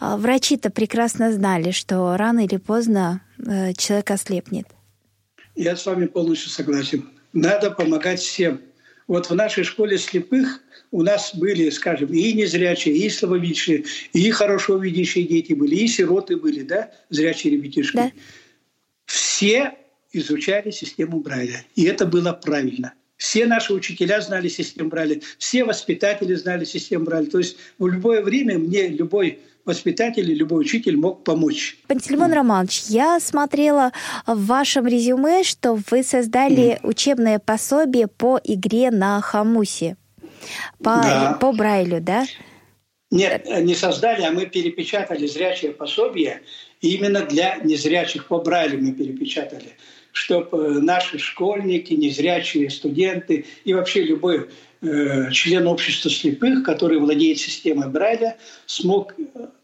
э, 0.00 0.16
врачи-то 0.16 0.70
прекрасно 0.70 1.32
знали, 1.32 1.70
что 1.72 2.16
рано 2.16 2.44
или 2.44 2.56
поздно 2.56 3.20
э, 3.38 3.74
человек 3.74 4.10
ослепнет. 4.10 4.66
Я 5.56 5.76
с 5.76 5.86
вами 5.86 6.06
полностью 6.06 6.50
согласен. 6.50 7.08
Надо 7.32 7.70
помогать 7.70 8.20
всем. 8.20 8.60
Вот 9.06 9.28
в 9.28 9.34
нашей 9.34 9.64
школе 9.64 9.98
слепых 9.98 10.60
у 10.92 11.02
нас 11.02 11.34
были, 11.34 11.68
скажем, 11.70 12.12
и 12.12 12.32
незрячие, 12.32 12.96
и 12.96 13.10
слабовидящие, 13.10 13.84
и 14.12 14.30
хорошо 14.30 14.76
видящие 14.76 15.26
дети 15.26 15.52
были, 15.52 15.74
и 15.76 15.88
сироты 15.88 16.36
были, 16.36 16.62
да, 16.62 16.92
зрячие 17.08 17.54
ребятишки. 17.54 17.96
Да. 17.96 18.12
Все 19.06 19.74
изучали 20.12 20.70
систему 20.70 21.20
Брайля. 21.20 21.64
И 21.74 21.84
это 21.84 22.06
было 22.06 22.32
правильно. 22.32 22.94
Все 23.16 23.46
наши 23.46 23.74
учителя 23.74 24.20
знали 24.20 24.48
систему 24.48 24.88
Брайля, 24.88 25.20
все 25.38 25.64
воспитатели 25.64 26.34
знали 26.34 26.64
систему 26.64 27.04
Брайля. 27.04 27.30
То 27.30 27.38
есть 27.38 27.56
в 27.78 27.86
любое 27.86 28.22
время 28.22 28.58
мне 28.58 28.88
любой 28.88 29.40
воспитатель, 29.64 30.32
любой 30.32 30.62
учитель 30.62 30.96
мог 30.96 31.24
помочь. 31.24 31.78
Пантелеймон 31.86 32.32
Романович, 32.32 32.82
я 32.88 33.20
смотрела 33.20 33.92
в 34.26 34.46
вашем 34.46 34.86
резюме, 34.86 35.42
что 35.42 35.78
вы 35.90 36.02
создали 36.02 36.74
mm. 36.74 36.86
учебное 36.86 37.38
пособие 37.38 38.06
по 38.06 38.40
игре 38.42 38.90
на 38.90 39.20
хамусе, 39.20 39.96
по, 40.78 40.96
да. 41.02 41.38
по 41.40 41.52
Брайлю, 41.52 42.00
да? 42.00 42.26
Нет, 43.10 43.46
не 43.62 43.74
создали, 43.74 44.22
а 44.22 44.30
мы 44.30 44.46
перепечатали 44.46 45.26
зрячее 45.26 45.72
пособие 45.72 46.42
именно 46.80 47.22
для 47.22 47.56
незрячих 47.56 48.26
по 48.26 48.38
Брайлю 48.38 48.80
мы 48.80 48.92
перепечатали 48.92 49.76
чтобы 50.12 50.80
наши 50.80 51.18
школьники, 51.18 51.94
незрячие 51.94 52.70
студенты 52.70 53.46
и 53.64 53.74
вообще 53.74 54.02
любой 54.02 54.48
Э, 54.82 55.30
член 55.30 55.66
общества 55.66 56.10
слепых, 56.10 56.64
который 56.64 56.98
владеет 56.98 57.38
системой 57.38 57.90
Брайля, 57.90 58.38
смог 58.64 59.14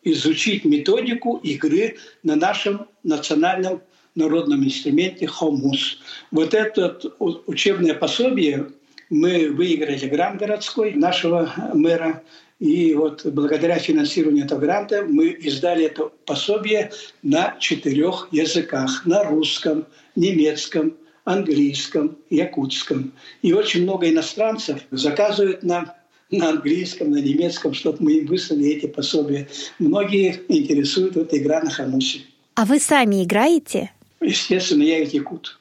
изучить 0.02 0.66
методику 0.66 1.38
игры 1.38 1.96
на 2.22 2.36
нашем 2.36 2.86
национальном 3.02 3.80
народном 4.14 4.62
инструменте 4.62 5.26
хомус. 5.26 6.00
Вот 6.30 6.52
это 6.52 6.98
учебное 7.18 7.94
пособие 7.94 8.68
мы 9.08 9.48
выиграли 9.48 10.06
грант 10.06 10.38
городской 10.38 10.92
нашего 10.92 11.50
мэра. 11.72 12.22
И 12.58 12.94
вот 12.94 13.26
благодаря 13.26 13.78
финансированию 13.78 14.46
этого 14.46 14.60
гранта 14.60 15.04
мы 15.06 15.28
издали 15.28 15.84
это 15.84 16.10
пособие 16.24 16.90
на 17.22 17.56
четырех 17.60 18.28
языках. 18.30 19.04
На 19.04 19.24
русском, 19.24 19.86
немецком, 20.14 20.96
английском, 21.24 22.16
якутском. 22.30 23.12
И 23.42 23.52
очень 23.52 23.82
много 23.82 24.08
иностранцев 24.08 24.80
заказывают 24.90 25.62
нам 25.62 25.92
на 26.30 26.48
английском, 26.50 27.10
на 27.10 27.18
немецком, 27.18 27.74
чтобы 27.74 27.98
мы 28.00 28.12
им 28.14 28.26
выслали 28.26 28.68
эти 28.68 28.86
пособия. 28.86 29.48
Многие 29.78 30.40
интересуют 30.48 31.16
вот 31.16 31.34
игра 31.34 31.60
на 31.60 31.70
хамусе. 31.70 32.20
А 32.54 32.64
вы 32.64 32.80
сами 32.80 33.22
играете? 33.22 33.92
Естественно, 34.20 34.82
я 34.82 35.00
ведь 35.00 35.12
якут. 35.12 35.58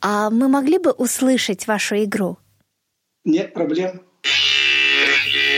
А 0.00 0.30
мы 0.30 0.48
могли 0.48 0.78
бы 0.78 0.90
услышать 0.90 1.66
вашу 1.66 1.94
игру? 1.96 2.38
Нет 3.24 3.54
проблем. 3.54 4.02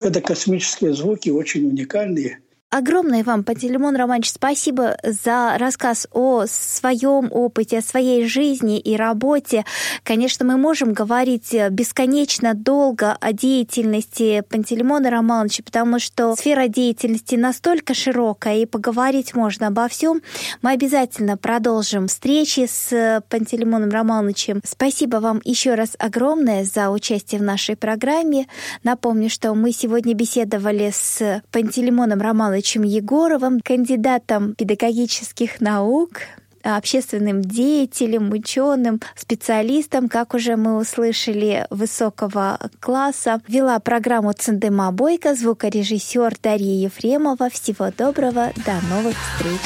Это 0.00 0.20
космические 0.20 0.94
звуки, 0.94 1.30
очень 1.30 1.68
уникальные– 1.68 2.40
Огромное 2.70 3.24
вам, 3.24 3.44
Пантелеймон 3.44 3.96
Романович, 3.96 4.32
спасибо 4.32 4.98
за 5.02 5.56
рассказ 5.56 6.06
о 6.12 6.44
своем 6.46 7.28
опыте, 7.32 7.78
о 7.78 7.82
своей 7.82 8.26
жизни 8.26 8.78
и 8.78 8.94
работе. 8.94 9.64
Конечно, 10.02 10.44
мы 10.44 10.58
можем 10.58 10.92
говорить 10.92 11.56
бесконечно 11.70 12.52
долго 12.52 13.16
о 13.18 13.32
деятельности 13.32 14.42
Пантелеймона 14.50 15.08
Романовича, 15.08 15.62
потому 15.64 15.98
что 15.98 16.36
сфера 16.36 16.68
деятельности 16.68 17.36
настолько 17.36 17.94
широкая, 17.94 18.58
и 18.58 18.66
поговорить 18.66 19.34
можно 19.34 19.68
обо 19.68 19.88
всем. 19.88 20.20
Мы 20.60 20.72
обязательно 20.72 21.38
продолжим 21.38 22.06
встречи 22.06 22.68
с 22.70 23.22
Пантелеймоном 23.30 23.88
Романовичем. 23.88 24.60
Спасибо 24.62 25.16
вам 25.16 25.40
еще 25.42 25.72
раз 25.72 25.96
огромное 25.98 26.64
за 26.64 26.90
участие 26.90 27.40
в 27.40 27.44
нашей 27.44 27.76
программе. 27.76 28.46
Напомню, 28.82 29.30
что 29.30 29.54
мы 29.54 29.72
сегодня 29.72 30.12
беседовали 30.12 30.92
с 30.94 31.40
Пантелеймоном 31.50 32.20
Романовичем 32.20 32.57
Михайловичем 32.58 32.82
Егоровым, 32.82 33.60
кандидатом 33.60 34.56
педагогических 34.56 35.60
наук, 35.60 36.22
общественным 36.64 37.40
деятелем, 37.40 38.32
ученым, 38.32 39.00
специалистом, 39.14 40.08
как 40.08 40.34
уже 40.34 40.56
мы 40.56 40.76
услышали, 40.76 41.68
высокого 41.70 42.58
класса. 42.80 43.40
Вела 43.46 43.78
программу 43.78 44.32
Цендема 44.32 44.90
Бойко, 44.90 45.36
звукорежиссер 45.36 46.34
Дарья 46.42 46.86
Ефремова. 46.86 47.48
Всего 47.48 47.92
доброго, 47.96 48.52
до 48.66 48.74
новых 48.90 49.14
встреч! 49.16 49.60